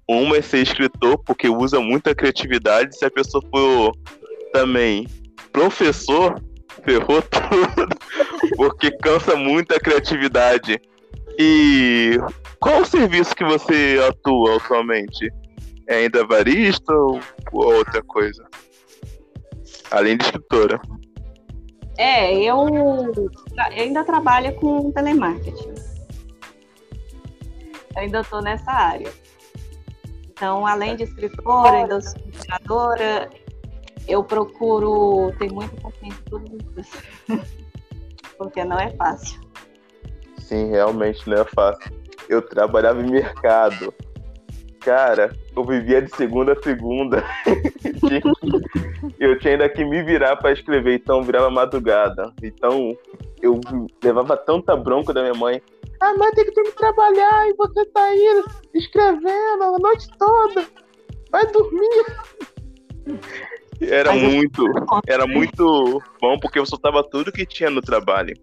Uma 0.08 0.36
é 0.36 0.42
ser 0.42 0.58
escritor, 0.58 1.18
porque 1.24 1.48
usa 1.48 1.80
muita 1.80 2.14
criatividade, 2.14 2.96
se 2.96 3.04
a 3.04 3.10
pessoa 3.10 3.42
for 3.50 3.96
também 4.52 5.06
professor, 5.52 6.40
ferrou 6.85 7.22
tudo, 7.30 7.88
porque 8.56 8.90
cansa 8.98 9.37
muito 9.37 9.74
a 9.74 9.80
criatividade. 9.80 10.80
E 11.38 12.18
qual 12.59 12.83
o 12.83 12.85
serviço 12.85 13.35
que 13.35 13.44
você 13.44 13.98
atua 14.09 14.56
atualmente? 14.56 15.33
É 15.88 15.96
ainda 15.96 16.26
varista 16.26 16.92
ou 16.94 17.20
outra 17.52 18.02
coisa? 18.02 18.44
Além 19.90 20.16
de 20.16 20.24
escritora. 20.24 20.80
É, 21.98 22.35
eu, 22.35 22.66
ainda 23.76 24.04
trabalho 24.04 24.54
com 24.54 24.90
telemarketing. 24.92 25.74
Eu 27.94 28.02
ainda 28.02 28.20
estou 28.20 28.40
nessa 28.40 28.70
área. 28.70 29.12
Então, 30.30 30.66
além 30.66 30.96
de 30.96 31.02
escritora, 31.02 31.78
ainda 31.78 32.00
sou 32.00 32.18
ilustradora, 32.22 33.28
eu 34.10 34.24
procuro 34.24 35.32
ter 35.38 35.52
muito 35.52 35.74
paciência 35.80 36.22
os 36.32 36.42
dias. 36.74 37.50
Porque 38.36 38.64
não 38.64 38.78
é 38.78 38.90
fácil. 38.96 39.40
Sim, 40.38 40.70
realmente 40.70 41.28
não 41.28 41.38
é 41.38 41.44
fácil. 41.44 41.92
Eu 42.28 42.42
trabalhava 42.42 43.00
em 43.00 43.10
mercado. 43.10 43.94
Cara, 44.80 45.36
eu 45.54 45.64
vivia 45.64 46.00
de 46.00 46.14
segunda 46.16 46.52
a 46.52 46.62
segunda. 46.62 47.22
eu 49.20 49.38
tinha 49.38 49.52
ainda 49.52 49.68
que 49.68 49.84
me 49.84 50.02
virar 50.02 50.36
para 50.36 50.52
escrever, 50.52 50.94
então 50.94 51.22
virava 51.22 51.50
madrugada. 51.50 52.32
Então 52.42 52.96
eu 53.42 53.60
levava 54.02 54.36
tanta 54.36 54.74
bronca 54.74 55.12
da 55.12 55.22
minha 55.22 55.34
mãe. 55.34 55.62
Ah, 56.00 56.14
mãe, 56.14 56.30
tem 56.32 56.46
que 56.46 56.52
ter 56.52 56.62
que 56.62 56.72
trabalhar 56.72 57.48
e 57.48 57.54
você 57.54 57.84
tá 57.86 58.02
aí 58.04 58.42
escrevendo 58.74 59.62
a 59.62 59.78
noite 59.78 60.08
toda. 60.18 60.66
Vai 61.30 61.46
dormir. 61.46 62.06
Era 63.80 64.12
muito, 64.12 64.64
era 65.06 65.26
muito 65.26 66.02
bom 66.20 66.38
porque 66.38 66.58
eu 66.58 66.66
soltava 66.66 67.02
tudo 67.02 67.32
que 67.32 67.46
tinha 67.46 67.70
no 67.70 67.80
trabalho. 67.80 68.34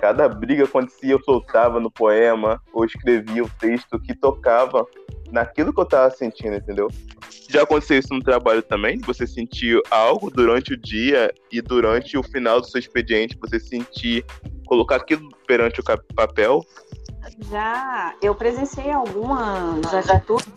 Cada 0.00 0.28
briga 0.28 0.64
acontecia, 0.64 1.12
eu 1.12 1.22
soltava 1.22 1.78
no 1.78 1.90
poema 1.90 2.60
ou 2.72 2.84
escrevia 2.84 3.44
o 3.44 3.50
texto 3.60 3.98
que 4.00 4.14
tocava 4.14 4.86
naquilo 5.30 5.72
que 5.72 5.80
eu 5.80 5.84
tava 5.84 6.10
sentindo, 6.10 6.56
entendeu? 6.56 6.88
Já 7.50 7.62
aconteceu 7.62 7.98
isso 7.98 8.14
no 8.14 8.22
trabalho 8.22 8.62
também? 8.62 8.98
Você 9.00 9.26
sentiu 9.26 9.82
algo 9.90 10.30
durante 10.30 10.72
o 10.72 10.76
dia 10.76 11.32
e 11.52 11.60
durante 11.60 12.16
o 12.16 12.22
final 12.22 12.60
do 12.60 12.66
seu 12.66 12.78
expediente, 12.78 13.38
você 13.38 13.58
sentir, 13.58 14.24
colocar 14.66 14.96
aquilo 14.96 15.28
perante 15.46 15.80
o 15.80 15.84
papel? 16.14 16.64
Já, 17.50 18.14
eu 18.22 18.34
presenciei 18.34 18.90
algumas 18.90 19.92
atitudes 19.92 20.48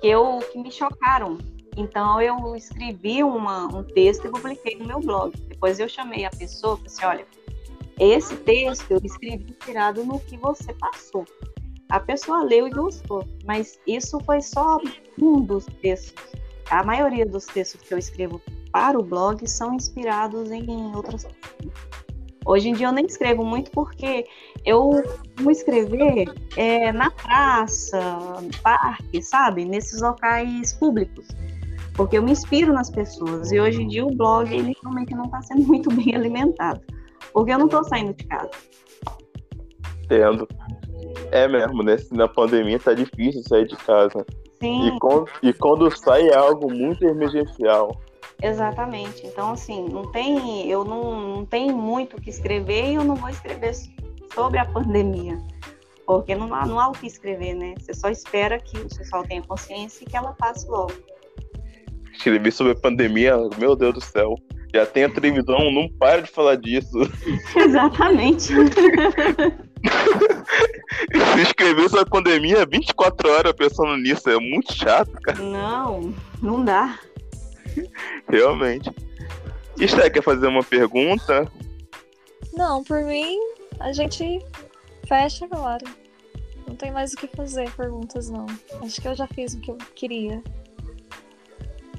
que, 0.00 0.08
eu, 0.08 0.38
que 0.52 0.58
me 0.58 0.70
chocaram 0.70 1.38
então 1.76 2.20
eu 2.20 2.56
escrevi 2.56 3.22
uma, 3.22 3.66
um 3.66 3.84
texto 3.84 4.26
e 4.26 4.30
publiquei 4.30 4.76
no 4.76 4.86
meu 4.86 4.98
blog. 4.98 5.38
Depois 5.42 5.78
eu 5.78 5.88
chamei 5.88 6.24
a 6.24 6.30
pessoa 6.30 6.74
e 6.74 6.76
falei 6.76 6.86
assim, 6.86 7.04
olha, 7.04 7.26
esse 8.00 8.36
texto 8.36 8.90
eu 8.90 9.00
escrevi 9.04 9.44
inspirado 9.50 10.04
no 10.04 10.18
que 10.20 10.36
você 10.38 10.72
passou. 10.74 11.24
A 11.90 12.00
pessoa 12.00 12.42
leu 12.42 12.66
e 12.66 12.70
gostou, 12.70 13.24
mas 13.44 13.78
isso 13.86 14.18
foi 14.20 14.40
só 14.40 14.78
um 15.20 15.40
dos 15.40 15.66
textos. 15.82 16.24
A 16.70 16.82
maioria 16.82 17.24
dos 17.24 17.44
textos 17.44 17.80
que 17.82 17.94
eu 17.94 17.98
escrevo 17.98 18.40
para 18.72 18.98
o 18.98 19.02
blog 19.02 19.46
são 19.48 19.74
inspirados 19.74 20.50
em 20.50 20.66
outras 20.96 21.24
coisas. 21.24 21.96
Hoje 22.44 22.68
em 22.68 22.74
dia 22.74 22.86
eu 22.86 22.92
nem 22.92 23.06
escrevo 23.06 23.44
muito 23.44 23.70
porque 23.72 24.24
eu 24.64 25.02
vou 25.36 25.50
escrever 25.50 26.32
é, 26.56 26.92
na 26.92 27.10
praça, 27.10 28.00
no 28.40 28.62
parque, 28.62 29.20
sabe? 29.20 29.64
Nesses 29.64 30.00
locais 30.00 30.72
públicos 30.74 31.26
porque 31.96 32.18
eu 32.18 32.22
me 32.22 32.32
inspiro 32.32 32.72
nas 32.72 32.90
pessoas. 32.90 33.50
E 33.50 33.58
hoje 33.58 33.82
em 33.82 33.88
dia 33.88 34.04
o 34.04 34.14
blog 34.14 34.54
ele 34.54 34.76
realmente 34.82 35.14
não 35.14 35.24
está 35.24 35.40
sendo 35.42 35.62
muito 35.66 35.92
bem 35.94 36.14
alimentado, 36.14 36.80
porque 37.32 37.52
eu 37.52 37.58
não 37.58 37.66
estou 37.66 37.82
saindo 37.84 38.14
de 38.14 38.24
casa. 38.24 38.50
Entendo. 40.04 40.46
É 41.32 41.48
mesmo, 41.48 41.82
né? 41.82 41.96
Na 42.12 42.28
pandemia 42.28 42.78
tá 42.78 42.94
difícil 42.94 43.42
sair 43.42 43.66
de 43.66 43.76
casa. 43.76 44.24
Sim. 44.60 44.88
E 44.88 44.98
quando, 45.00 45.28
e 45.42 45.52
quando 45.52 45.98
sai 45.98 46.28
é 46.28 46.36
algo 46.36 46.72
muito 46.72 47.04
emergencial. 47.04 48.00
Exatamente. 48.40 49.26
Então, 49.26 49.52
assim, 49.52 49.88
não 49.88 50.10
tem, 50.12 50.68
eu 50.68 50.84
não, 50.84 51.36
não 51.36 51.44
tenho 51.44 51.76
muito 51.76 52.16
o 52.16 52.20
que 52.20 52.30
escrever 52.30 52.92
e 52.92 52.94
eu 52.94 53.04
não 53.04 53.16
vou 53.16 53.28
escrever 53.28 53.74
sobre 54.34 54.58
a 54.58 54.64
pandemia. 54.64 55.38
Porque 56.06 56.36
não 56.36 56.54
há, 56.54 56.64
não 56.64 56.78
há 56.78 56.88
o 56.88 56.92
que 56.92 57.06
escrever, 57.06 57.54
né? 57.54 57.74
Você 57.78 57.92
só 57.92 58.08
espera 58.08 58.60
que 58.60 58.78
o 58.78 58.88
pessoal 58.88 59.24
tenha 59.24 59.42
consciência 59.42 60.04
e 60.04 60.06
que 60.06 60.16
ela 60.16 60.32
passe 60.34 60.68
logo 60.68 60.92
escrevi 62.16 62.50
sobre 62.50 62.72
a 62.72 62.76
pandemia, 62.76 63.36
meu 63.58 63.76
Deus 63.76 63.94
do 63.94 64.00
céu. 64.00 64.36
Já 64.74 64.84
tem 64.84 65.04
a 65.04 65.08
televisão, 65.08 65.70
não 65.70 65.88
para 65.88 66.22
de 66.22 66.30
falar 66.30 66.56
disso. 66.56 66.98
Exatamente. 67.56 68.52
Se 71.34 71.40
escrever 71.40 71.88
sobre 71.88 72.00
a 72.00 72.06
pandemia 72.06 72.66
24 72.66 73.30
horas 73.30 73.52
pensando 73.52 73.96
nisso, 73.96 74.28
é 74.28 74.38
muito 74.38 74.72
chato, 74.72 75.12
cara. 75.22 75.38
Não, 75.38 76.12
não 76.42 76.64
dá. 76.64 76.98
Realmente. 78.28 78.90
Esté, 79.78 80.10
quer 80.10 80.22
fazer 80.22 80.46
uma 80.46 80.64
pergunta? 80.64 81.50
Não, 82.54 82.82
por 82.82 83.02
mim, 83.04 83.38
a 83.78 83.92
gente 83.92 84.40
fecha 85.06 85.44
agora. 85.44 85.84
Não 86.66 86.74
tem 86.74 86.90
mais 86.90 87.12
o 87.12 87.16
que 87.16 87.28
fazer, 87.28 87.70
perguntas 87.72 88.28
não. 88.28 88.46
Acho 88.82 89.00
que 89.00 89.06
eu 89.08 89.14
já 89.14 89.26
fiz 89.28 89.54
o 89.54 89.60
que 89.60 89.70
eu 89.70 89.78
queria. 89.94 90.42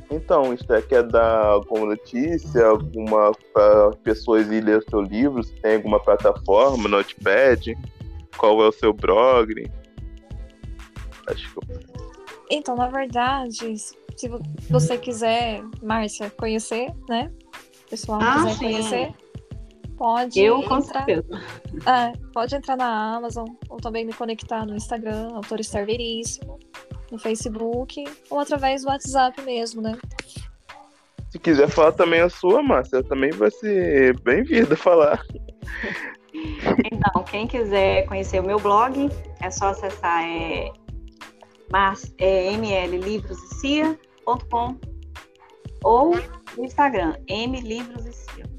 Então, 0.10 0.54
isso 0.54 0.66
quer 0.88 1.04
dar 1.04 1.46
alguma 1.46 1.88
notícia, 1.88 2.66
alguma 2.66 3.32
para 3.54 3.92
pessoas 4.04 4.48
irem 4.48 4.62
ler 4.62 4.80
o 4.80 4.90
seu 4.90 5.02
livro? 5.02 5.44
Se 5.44 5.54
tem 5.56 5.76
alguma 5.76 6.00
plataforma, 6.00 6.88
Notepad? 6.88 7.76
Qual 8.38 8.62
é 8.64 8.68
o 8.68 8.72
seu 8.72 8.94
blog? 8.94 9.70
Acho 11.28 11.54
que 11.54 11.60
Então, 12.50 12.76
na 12.76 12.88
verdade, 12.88 13.78
se 13.78 14.30
você 14.70 14.98
quiser, 14.98 15.62
Márcia, 15.84 16.30
conhecer, 16.30 16.94
né? 17.10 17.32
O 17.86 17.90
pessoal 17.90 18.20
ah, 18.22 18.36
quiser 18.36 18.54
sim. 18.54 18.60
conhecer, 18.60 19.14
pode 19.98 20.40
Eu, 20.40 20.64
com 20.64 20.78
entrar, 20.78 21.06
certeza. 21.06 21.42
É, 21.86 22.14
pode 22.34 22.56
entrar 22.56 22.78
na 22.78 23.16
Amazon 23.18 23.48
ou 23.70 23.78
também 23.78 24.06
me 24.06 24.14
conectar 24.14 24.66
no 24.66 24.76
Instagram, 24.76 25.30
Autor 25.34 25.60
Veríssimo, 25.86 26.58
no 27.12 27.18
Facebook 27.18 28.06
ou 28.30 28.40
através 28.40 28.84
do 28.84 28.90
WhatsApp 28.90 29.42
mesmo, 29.42 29.82
né? 29.82 29.98
Se 31.30 31.40
quiser 31.40 31.70
falar 31.70 31.92
também 31.92 32.22
a 32.22 32.30
sua, 32.30 32.64
Márcia, 32.64 33.04
também 33.04 33.32
vai 33.32 33.52
ser 33.52 34.18
bem-vinda 34.22 34.74
a 34.74 34.78
falar. 34.78 35.22
Então, 36.92 37.24
quem 37.24 37.48
quiser 37.48 38.06
conhecer 38.06 38.40
o 38.40 38.44
meu 38.44 38.60
blog, 38.60 39.10
é 39.42 39.50
só 39.50 39.70
acessar 39.70 40.24
é, 40.24 40.72
é, 42.20 42.54
mllivrosecia.com 42.54 44.78
ou 45.84 46.16
no 46.56 46.66
Instagram, 46.66 47.16
mlivrosecia. 47.30 48.57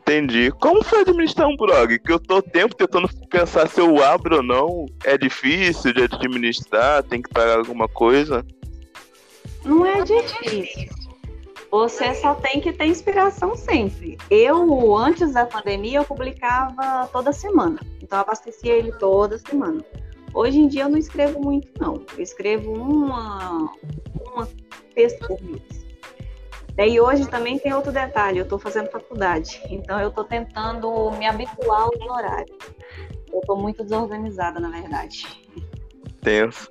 Entendi. 0.00 0.50
Como 0.52 0.82
foi 0.82 1.02
administrar 1.02 1.46
um 1.46 1.56
blog? 1.56 1.98
Que 1.98 2.12
eu 2.12 2.18
tô 2.18 2.40
tempo 2.40 2.74
tentando 2.74 3.08
pensar 3.28 3.68
se 3.68 3.80
eu 3.80 4.02
abro 4.02 4.36
ou 4.36 4.42
não. 4.42 4.86
É 5.04 5.16
difícil 5.18 5.92
de 5.92 6.04
administrar? 6.04 7.02
Tem 7.02 7.20
que 7.20 7.28
pagar 7.28 7.58
alguma 7.58 7.86
coisa? 7.86 8.44
Não 9.64 9.84
é 9.84 10.02
difícil. 10.02 10.88
Você 11.70 12.14
só 12.14 12.34
tem 12.34 12.60
que 12.60 12.72
ter 12.72 12.86
inspiração 12.86 13.54
sempre. 13.54 14.18
Eu, 14.30 14.96
antes 14.96 15.34
da 15.34 15.46
pandemia, 15.46 15.98
eu 15.98 16.04
publicava 16.04 17.06
toda 17.12 17.32
semana. 17.32 17.78
Então, 18.02 18.18
eu 18.18 18.22
abastecia 18.22 18.72
ele 18.72 18.90
toda 18.92 19.38
semana. 19.38 19.84
Hoje 20.32 20.58
em 20.58 20.66
dia, 20.66 20.84
eu 20.84 20.88
não 20.88 20.98
escrevo 20.98 21.40
muito, 21.40 21.68
não. 21.78 22.02
Eu 22.16 22.22
escrevo 22.22 22.72
uma, 22.72 23.70
uma 24.32 24.48
texto 24.94 25.26
por 25.28 25.40
mês. 25.42 25.79
E 26.86 26.98
hoje 26.98 27.28
também 27.28 27.58
tem 27.58 27.74
outro 27.74 27.92
detalhe, 27.92 28.38
eu 28.38 28.44
estou 28.44 28.58
fazendo 28.58 28.90
faculdade, 28.90 29.60
então 29.68 30.00
eu 30.00 30.08
estou 30.08 30.24
tentando 30.24 31.10
me 31.12 31.26
habituar 31.26 31.82
aos 31.82 32.00
horários. 32.00 32.56
Eu 33.30 33.38
estou 33.40 33.56
muito 33.58 33.84
desorganizada, 33.84 34.58
na 34.58 34.70
verdade. 34.70 35.26
Tenso. 36.22 36.68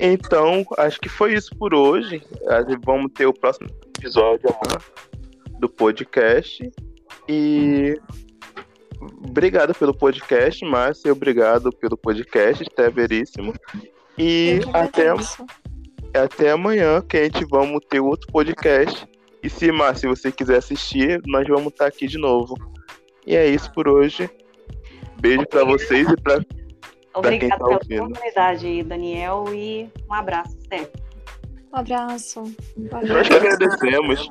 Então, 0.00 0.64
acho 0.76 1.00
que 1.00 1.08
foi 1.08 1.34
isso 1.34 1.56
por 1.56 1.72
hoje. 1.74 2.22
Vamos 2.84 3.12
ter 3.12 3.26
o 3.26 3.32
próximo 3.32 3.68
episódio 3.96 4.48
do 5.60 5.68
podcast. 5.68 6.70
E 7.28 7.98
obrigado 9.26 9.74
pelo 9.74 9.96
podcast, 9.96 10.64
Márcia. 10.64 11.12
Obrigado 11.12 11.70
pelo 11.70 11.96
podcast, 11.96 12.64
até 12.64 12.90
veríssimo. 12.90 13.54
E 14.18 14.60
até, 14.74 15.06
até 16.18 16.50
amanhã, 16.50 17.00
que 17.00 17.16
a 17.16 17.24
gente 17.24 17.44
vamos 17.46 17.80
ter 17.88 18.00
outro 18.00 18.26
podcast. 18.32 19.08
E 19.42 19.50
se, 19.50 19.70
Márcia, 19.70 20.08
você 20.08 20.32
quiser 20.32 20.58
assistir, 20.58 21.20
nós 21.26 21.46
vamos 21.46 21.68
estar 21.68 21.86
aqui 21.86 22.06
de 22.06 22.18
novo. 22.18 22.54
E 23.26 23.34
é 23.36 23.46
isso 23.46 23.72
por 23.72 23.88
hoje. 23.88 24.28
Beijo 25.20 25.46
para 25.46 25.64
vocês 25.64 26.08
e 26.08 26.16
para 26.16 26.40
Obrigada 27.14 27.56
tá 27.56 27.64
pela 27.64 27.76
oportunidade, 27.76 28.82
Daniel, 28.82 29.44
e 29.54 29.90
um 30.08 30.12
abraço, 30.12 30.54
Steph. 30.60 30.90
Um 31.72 31.78
abraço. 31.78 32.42
Valeu. 32.90 33.14
Nós 33.14 33.28
que 33.28 33.34
agradecemos. 33.34 34.28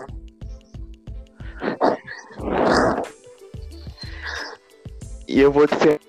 E 5.27 5.39
eu 5.39 5.51
vou 5.51 5.65
dizer 5.65 5.99